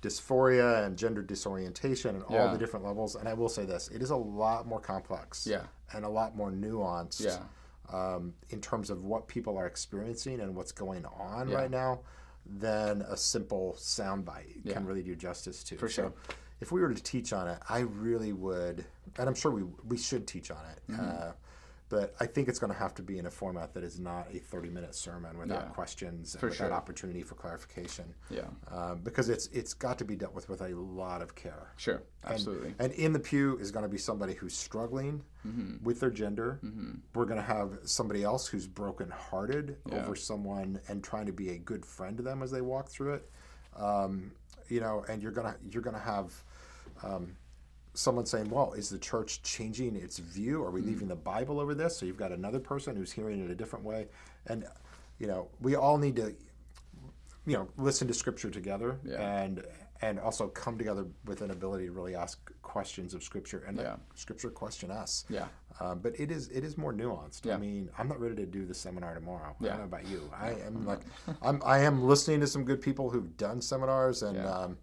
dysphoria 0.02 0.84
and 0.84 0.96
gender 0.96 1.22
disorientation 1.22 2.16
and 2.16 2.24
all 2.24 2.52
the 2.52 2.58
different 2.58 2.84
levels. 2.84 3.14
And 3.14 3.28
I 3.28 3.34
will 3.34 3.48
say 3.48 3.64
this: 3.64 3.88
it 3.88 4.02
is 4.02 4.10
a 4.10 4.16
lot 4.16 4.66
more 4.66 4.80
complex, 4.80 5.46
Yeah. 5.46 5.62
and 5.92 6.04
a 6.04 6.08
lot 6.08 6.36
more 6.36 6.50
nuanced, 6.50 7.24
Yeah. 7.24 7.38
Um, 7.92 8.34
in 8.50 8.60
terms 8.60 8.90
of 8.90 9.04
what 9.04 9.28
people 9.28 9.56
are 9.56 9.66
experiencing 9.66 10.40
and 10.40 10.54
what's 10.54 10.72
going 10.72 11.04
on 11.06 11.48
Yeah. 11.48 11.56
right 11.56 11.70
now, 11.70 12.00
than 12.46 13.02
a 13.02 13.16
simple 13.16 13.74
soundbite 13.78 14.60
Yeah. 14.64 14.72
can 14.74 14.86
really 14.86 15.02
do 15.02 15.14
justice 15.14 15.62
to. 15.64 15.76
For 15.76 15.88
sure. 15.88 16.06
So 16.06 16.34
if 16.60 16.72
we 16.72 16.80
were 16.80 16.92
to 16.94 17.02
teach 17.02 17.32
on 17.32 17.46
it, 17.48 17.58
I 17.68 17.80
really 17.80 18.32
would, 18.32 18.84
and 19.18 19.28
I'm 19.28 19.34
sure 19.34 19.50
we 19.52 19.64
we 19.86 19.96
should 19.98 20.26
teach 20.26 20.50
on 20.50 20.64
it. 20.72 20.92
Mm-hmm. 20.92 21.06
Uh, 21.08 21.32
but 21.88 22.14
I 22.20 22.26
think 22.26 22.48
it's 22.48 22.58
going 22.58 22.72
to 22.72 22.78
have 22.78 22.94
to 22.96 23.02
be 23.02 23.18
in 23.18 23.26
a 23.26 23.30
format 23.30 23.72
that 23.74 23.82
is 23.82 23.98
not 23.98 24.26
a 24.32 24.38
30 24.38 24.68
minute 24.68 24.94
sermon 24.94 25.38
without 25.38 25.64
Yeah. 25.66 25.68
questions 25.70 26.34
and 26.34 26.42
without 26.42 26.56
sure. 26.56 26.72
opportunity 26.72 27.22
for 27.22 27.34
clarification. 27.34 28.14
Yeah. 28.30 28.48
Um, 28.70 29.00
because 29.02 29.28
it's 29.28 29.46
it's 29.48 29.72
got 29.74 29.98
to 29.98 30.04
be 30.04 30.14
dealt 30.16 30.34
with 30.34 30.48
with 30.48 30.60
a 30.60 30.68
lot 30.74 31.22
of 31.22 31.34
care. 31.34 31.72
Sure. 31.76 32.02
Absolutely. 32.24 32.74
And 32.78 32.92
in 32.92 33.12
the 33.12 33.18
pew 33.18 33.56
is 33.58 33.70
going 33.70 33.84
to 33.84 33.88
be 33.88 33.98
somebody 33.98 34.34
who's 34.34 34.54
struggling 34.56 35.22
Mm-hmm. 35.46 35.84
with 35.84 36.00
their 36.00 36.10
gender. 36.10 36.58
We're 37.14 37.24
going 37.24 37.38
to 37.38 37.46
have 37.46 37.78
somebody 37.84 38.22
else 38.24 38.48
who's 38.48 38.66
brokenhearted 38.66 39.76
Yeah. 39.86 40.02
over 40.04 40.16
someone 40.16 40.80
and 40.88 41.02
trying 41.02 41.26
to 41.26 41.32
be 41.32 41.50
a 41.50 41.58
good 41.58 41.86
friend 41.86 42.16
to 42.16 42.22
them 42.24 42.42
as 42.42 42.50
they 42.50 42.60
walk 42.60 42.88
through 42.90 43.14
it. 43.14 43.30
Um, 43.76 44.32
you 44.68 44.80
know, 44.80 45.04
and 45.08 45.22
you're 45.22 45.32
gonna 45.32 45.56
you're 45.70 45.82
gonna 45.82 45.98
have 46.00 46.32
um, 47.02 47.36
someone 47.98 48.24
saying, 48.26 48.48
"Well, 48.48 48.72
is 48.74 48.88
the 48.88 48.98
church 48.98 49.42
changing 49.42 49.96
its 49.96 50.18
view? 50.18 50.62
Are 50.62 50.70
we 50.70 50.80
Mm-hmm. 50.80 50.88
leaving 50.90 51.08
the 51.08 51.16
Bible 51.16 51.58
over 51.58 51.74
this?" 51.74 51.96
So 51.96 52.06
you've 52.06 52.16
got 52.16 52.30
another 52.32 52.60
person 52.60 52.94
who's 52.96 53.10
hearing 53.12 53.44
it 53.44 53.50
a 53.50 53.54
different 53.54 53.84
way, 53.84 54.06
and 54.46 54.64
you 55.18 55.26
know, 55.26 55.48
we 55.60 55.74
all 55.74 55.98
need 55.98 56.16
to 56.16 56.34
you 57.46 57.54
know 57.56 57.68
listen 57.76 58.06
to 58.08 58.14
scripture 58.14 58.50
together 58.50 58.98
Yeah. 59.04 59.20
and 59.20 59.64
and 60.00 60.20
also 60.20 60.46
come 60.48 60.78
together 60.78 61.06
with 61.24 61.40
an 61.42 61.50
ability 61.50 61.86
to 61.86 61.92
really 61.92 62.14
ask 62.14 62.52
questions 62.62 63.14
of 63.14 63.22
scripture 63.24 63.64
and 63.66 63.76
let 63.78 63.86
Yeah. 63.86 63.96
scripture 64.14 64.50
question 64.50 64.90
us 64.90 65.24
Yeah. 65.28 65.46
um, 65.80 65.98
but 66.00 66.12
it 66.20 66.30
is 66.30 66.48
it 66.50 66.62
is 66.62 66.76
more 66.76 66.92
nuanced 66.92 67.46
Yeah. 67.46 67.54
i 67.54 67.58
mean 67.58 67.88
i'm 67.98 68.06
not 68.06 68.20
ready 68.20 68.34
to 68.36 68.44
do 68.46 68.66
the 68.66 68.74
seminar 68.74 69.14
tomorrow 69.14 69.56
Yeah. 69.60 69.68
i 69.68 69.70
don't 69.70 69.78
know 69.90 69.96
about 69.96 70.06
you 70.08 70.30
i 70.38 70.50
am 70.50 70.84
like 70.84 71.00
i'm 71.42 71.60
i 71.64 71.78
am 71.78 72.04
listening 72.04 72.38
to 72.40 72.46
some 72.46 72.64
good 72.64 72.82
people 72.82 73.08
who've 73.10 73.34
done 73.38 73.60
seminars 73.62 74.22
and 74.22 74.38
um, 74.46 74.76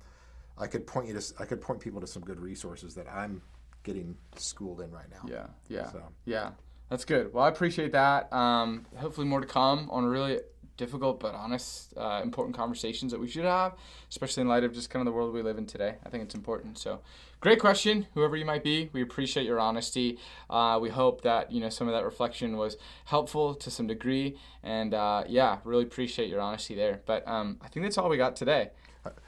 i 0.57 0.67
could 0.67 0.85
point 0.87 1.07
you 1.07 1.13
to 1.19 1.33
i 1.39 1.45
could 1.45 1.61
point 1.61 1.79
people 1.79 1.99
to 2.01 2.07
some 2.07 2.23
good 2.23 2.39
resources 2.39 2.95
that 2.95 3.07
i'm 3.11 3.41
getting 3.83 4.15
schooled 4.35 4.81
in 4.81 4.91
right 4.91 5.09
now 5.11 5.21
Yeah, 5.29 5.47
yeah, 5.69 5.91
So. 5.91 6.01
yeah. 6.25 6.51
That's 6.89 7.03
good. 7.05 7.33
Well, 7.33 7.43
I 7.43 7.49
appreciate 7.49 7.91
that. 7.93 8.31
Um, 8.31 8.85
hopefully, 8.95 9.25
more 9.25 9.41
to 9.41 9.47
come 9.47 9.89
on 9.89 10.05
really 10.05 10.39
difficult 10.77 11.19
but 11.19 11.33
honest, 11.33 11.93
uh, 11.97 12.19
important 12.21 12.55
conversations 12.55 13.11
that 13.11 13.19
we 13.19 13.27
should 13.27 13.43
have, 13.45 13.73
especially 14.11 14.41
in 14.41 14.47
light 14.47 14.63
of 14.63 14.71
just 14.71 14.91
kind 14.91 15.01
of 15.01 15.05
the 15.11 15.11
world 15.15 15.33
we 15.33 15.41
live 15.41 15.57
in 15.57 15.65
today. 15.65 15.95
I 16.05 16.09
think 16.09 16.23
it's 16.23 16.35
important. 16.35 16.77
So, 16.77 16.99
great 17.41 17.59
question, 17.59 18.05
whoever 18.13 18.35
you 18.37 18.45
might 18.45 18.63
be. 18.63 18.91
We 18.93 19.01
appreciate 19.01 19.47
your 19.47 19.59
honesty. 19.59 20.19
Uh, 20.47 20.77
we 20.79 20.89
hope 20.91 21.21
that 21.21 21.51
you 21.51 21.59
know 21.59 21.69
some 21.69 21.87
of 21.87 21.93
that 21.95 22.03
reflection 22.05 22.55
was 22.55 22.77
helpful 23.05 23.55
to 23.55 23.71
some 23.71 23.87
degree, 23.87 24.37
and 24.61 24.93
uh, 24.93 25.23
yeah, 25.27 25.57
really 25.63 25.83
appreciate 25.85 26.29
your 26.29 26.39
honesty 26.39 26.75
there. 26.75 27.01
But 27.07 27.27
um, 27.27 27.57
I 27.63 27.67
think 27.67 27.83
that's 27.83 27.97
all 27.97 28.09
we 28.09 28.17
got 28.17 28.35
today. 28.35 28.69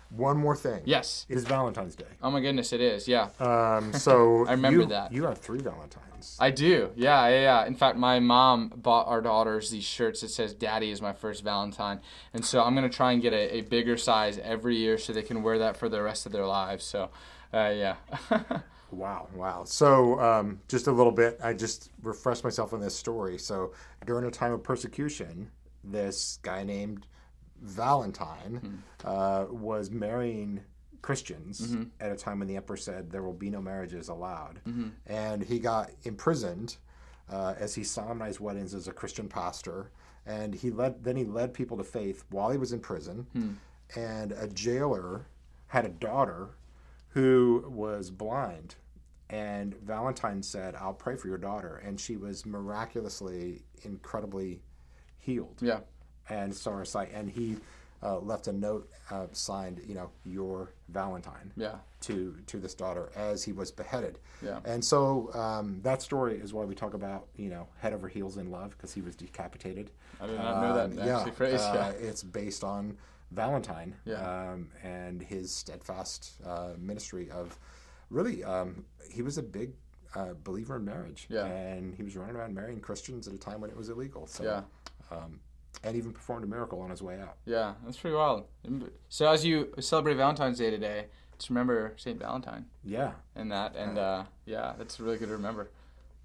One 0.10 0.38
more 0.38 0.56
thing 0.56 0.82
Yes. 0.86 1.26
it 1.30 1.38
is 1.38 1.43
valentine's 1.43 1.96
day 1.96 2.06
Oh 2.22 2.32
my 2.32 2.39
goodness, 2.41 2.74
it 2.74 2.82
is. 2.82 3.08
Yeah. 3.08 3.30
um, 3.39 3.93
so 4.08 4.46
I 4.48 4.52
remember 4.52 4.82
you, 4.82 4.86
that. 4.88 5.12
you 5.12 5.26
have 5.26 5.38
three 5.38 5.60
valentines 5.60 6.38
I 6.39 6.50
do. 6.50 6.89
Yeah, 6.96 7.28
yeah, 7.28 7.41
yeah. 7.41 7.65
In 7.67 7.76
fact, 7.76 7.96
my 7.98 8.20
mom 8.20 8.70
bought 8.76 9.08
our 9.08 9.22
daughters 9.22 9.70
these 9.70 9.84
shirts 9.84 10.22
that 10.22 10.30
says 10.30 10.54
"Daddy 10.56 10.89
is 10.89 11.00
my 11.00 11.13
first 11.13 11.43
Valentine," 11.43 12.00
and 12.34 12.43
so 12.43 12.63
I'm 12.63 12.74
gonna 12.74 12.89
try 12.89 13.12
and 13.12 13.22
get 13.22 13.34
a, 13.34 13.58
a 13.58 13.62
bigger 13.62 13.98
size 13.98 14.39
every 14.39 14.76
year 14.78 14.98
so 14.98 15.13
they 15.13 15.22
can 15.22 15.43
wear 15.43 15.60
that 15.60 15.78
for 15.78 15.89
the 15.89 16.02
rest 16.02 16.26
of 16.26 16.32
their 16.32 16.48
lives. 16.48 16.84
So, 16.86 17.12
uh, 17.54 17.72
yeah. 17.76 17.96
Wow, 18.91 19.28
wow. 19.36 19.63
So, 19.65 20.17
um, 20.20 20.60
just 20.70 20.88
a 20.88 20.91
little 20.91 21.12
bit, 21.12 21.39
I 21.43 21.54
just 21.54 21.91
refreshed 22.04 22.43
myself 22.46 22.72
on 22.74 22.80
this 22.80 22.96
story. 22.96 23.38
So, 23.38 23.74
during 24.06 24.26
a 24.26 24.32
time 24.32 24.54
of 24.54 24.63
persecution, 24.63 25.52
this 25.84 26.39
guy 26.41 26.63
named 26.63 27.06
Valentine 27.62 28.84
uh, 29.04 29.46
was 29.50 29.89
marrying 29.91 30.62
Christians 31.02 31.76
at 32.00 32.12
a 32.12 32.15
time 32.15 32.39
when 32.39 32.48
the 32.48 32.56
emperor 32.56 32.78
said 32.78 33.12
there 33.12 33.24
will 33.24 33.34
be 33.34 33.50
no 33.50 33.62
marriages 33.62 34.10
allowed. 34.10 34.60
And 35.06 35.43
he 35.43 35.60
got 35.60 35.91
imprisoned 36.04 36.78
uh, 37.32 37.54
as 37.58 37.76
he 37.76 37.84
solemnized 37.84 38.39
weddings 38.39 38.74
as 38.74 38.88
a 38.88 38.91
Christian 38.93 39.28
pastor. 39.28 39.91
And 40.26 40.54
he 40.54 40.72
led, 40.72 41.04
then 41.04 41.15
he 41.15 41.24
led 41.24 41.54
people 41.54 41.78
to 41.78 41.84
faith 41.84 42.24
while 42.30 42.50
he 42.50 42.58
was 42.58 42.74
in 42.74 42.80
prison. 42.80 43.28
And 43.96 44.32
a 44.34 44.48
jailer 44.48 45.28
had 45.67 45.86
a 45.86 45.89
daughter 45.89 46.50
who 47.10 47.63
was 47.67 48.10
blind. 48.12 48.76
And 49.30 49.76
Valentine 49.76 50.41
said, 50.43 50.76
I'll 50.76 50.93
pray 50.93 51.15
for 51.15 51.28
your 51.28 51.38
daughter. 51.38 51.78
And 51.78 52.00
she 52.00 52.15
was 52.17 52.46
miraculously, 52.46 53.63
incredibly 53.84 54.62
healed 55.17 55.58
yeah. 55.62 55.80
And 56.30 56.56
her 56.56 56.86
sight. 56.86 57.10
And 57.13 57.30
he 57.30 57.58
uh, 58.04 58.20
left 58.20 58.48
a 58.48 58.54
note 58.54 58.90
uh, 59.10 59.26
signed, 59.32 59.82
you 59.88 59.96
know, 59.96 60.10
your 60.26 60.72
Valentine 60.90 61.52
Yeah. 61.58 61.76
to, 62.02 62.36
to 62.46 62.58
this 62.60 62.74
daughter 62.76 63.10
as 63.16 63.44
he 63.44 63.52
was 63.54 63.72
beheaded. 63.72 64.20
Yeah. 64.44 64.60
And 64.66 64.84
so 64.86 65.34
um, 65.34 65.80
that 65.82 66.02
story 66.02 66.38
is 66.38 66.54
why 66.54 66.63
we 66.63 66.76
talk 66.76 66.94
about, 66.94 67.28
you 67.38 67.50
know, 67.50 67.68
head 67.80 67.94
over 67.94 68.08
heels 68.08 68.38
in 68.38 68.52
love 68.52 68.72
because 68.72 68.94
he 68.94 69.02
was 69.02 69.16
decapitated. 69.16 69.90
I 70.22 70.28
did 70.28 70.38
not 70.38 70.62
know 70.62 70.74
that 70.76 71.02
Um, 71.02 71.10
actually 71.10 71.32
phrase. 71.32 71.60
uh, 71.60 71.94
Yeah. 72.00 72.08
it's 72.08 72.22
based 72.24 72.63
on 72.63 72.98
Valentine 73.32 73.96
Yeah. 74.06 74.52
um, 74.52 74.70
and 74.84 75.22
his 75.22 75.52
steadfast 75.52 76.34
uh, 76.46 76.74
ministry 76.78 77.30
of 77.32 77.58
really, 78.10 78.44
um, 78.44 78.86
he 79.10 79.22
was 79.24 79.38
a 79.40 79.44
big 79.44 79.72
uh, 80.16 80.34
believer 80.44 80.78
in 80.78 80.86
marriage. 80.86 81.26
Yeah. 81.30 81.46
And 81.46 81.94
he 81.96 82.04
was 82.04 82.16
running 82.16 82.36
around 82.36 82.54
marrying 82.56 82.80
Christians 82.80 83.28
at 83.28 83.34
a 83.34 83.38
time 83.38 83.60
when 83.60 83.70
it 83.70 83.76
was 83.76 83.90
illegal. 83.90 84.28
So, 84.28 84.44
Yeah. 84.44 84.62
um, 85.18 85.40
and 85.84 85.96
even 85.96 86.12
performed 86.12 86.44
a 86.44 86.48
miracle 86.48 86.82
on 86.82 86.90
his 86.90 87.02
way 87.02 87.20
out. 87.20 87.38
Yeah. 87.46 87.74
That's 87.86 87.98
pretty 87.98 88.16
wild. 88.16 88.46
So 89.10 89.28
as 89.32 89.46
you 89.46 89.74
celebrate 89.80 90.16
Valentine's 90.16 90.58
Day 90.58 90.70
today, 90.70 91.06
just 91.38 91.50
remember 91.50 91.94
Saint 91.98 92.20
Valentine 92.20 92.66
Yeah. 92.84 93.12
and 93.36 93.52
that, 93.52 93.76
and 93.76 93.98
uh, 93.98 94.24
yeah, 94.46 94.74
that's 94.78 95.00
really 95.00 95.18
good 95.18 95.28
to 95.28 95.34
remember, 95.34 95.70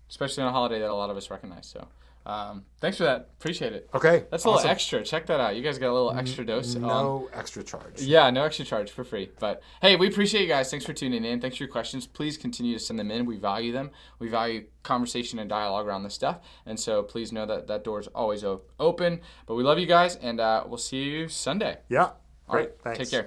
especially 0.09 0.43
on 0.43 0.49
a 0.49 0.53
holiday 0.53 0.79
that 0.81 0.91
a 0.91 0.95
lot 0.95 1.11
of 1.11 1.17
us 1.17 1.31
recognize. 1.31 1.67
So 1.67 1.87
um, 2.25 2.65
thanks 2.81 2.97
for 2.99 3.05
that. 3.05 3.31
Appreciate 3.39 3.73
it. 3.73 3.89
Okay. 3.95 4.25
That's 4.31 4.45
a 4.45 4.51
little 4.51 4.67
extra. 4.69 5.03
Check 5.03 5.27
that 5.27 5.41
out. 5.41 5.57
You 5.57 5.63
guys 5.63 5.79
got 5.79 5.91
a 5.91 5.93
little 5.93 6.13
extra 6.13 6.45
dose. 6.47 6.75
No 6.77 7.29
extra 7.33 7.63
charge. 7.65 8.01
yeah, 8.03 8.31
no 8.31 8.45
extra 8.45 8.65
charge 8.65 8.91
for 8.91 9.03
free. 9.05 9.31
But 9.41 9.61
hey, 9.81 9.97
we 9.97 10.07
appreciate 10.09 10.43
you 10.43 10.47
guys. 10.49 10.71
Thanks 10.71 10.87
for 10.87 10.93
tuning 10.93 11.25
in. 11.25 11.41
Thanks 11.41 11.57
for 11.57 11.65
your 11.65 11.71
questions. 11.73 12.07
Please 12.07 12.37
continue 12.37 12.75
to 12.75 12.79
send 12.79 12.99
them 12.99 13.11
in. 13.11 13.27
We 13.27 13.37
value 13.39 13.73
them. 13.73 13.91
We 14.21 14.29
value 14.29 14.67
conversation 14.83 15.39
and 15.39 15.49
dialogue 15.51 15.87
around 15.87 16.05
this 16.05 16.15
stuff. 16.15 16.39
And 16.65 16.79
so 16.79 17.03
please 17.03 17.33
know 17.33 17.45
that 17.47 17.67
that 17.67 17.83
door 17.85 17.99
is 18.01 18.07
always 18.09 18.45
o- 18.45 18.63
open. 18.79 19.21
But 19.47 19.55
we 19.57 19.65
love 19.65 19.79
you 19.79 19.87
guys, 19.87 20.17
and 20.17 20.41
uh, 20.41 20.65
we'll 20.67 20.79
see 20.79 21.03
you 21.03 21.29
Sunday. 21.29 21.79
Yeah. 21.89 22.11
All 22.49 22.57
right. 22.57 22.71
Great. 22.83 22.97
Thanks. 22.97 23.11
Take 23.11 23.27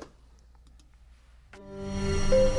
care. 2.32 2.55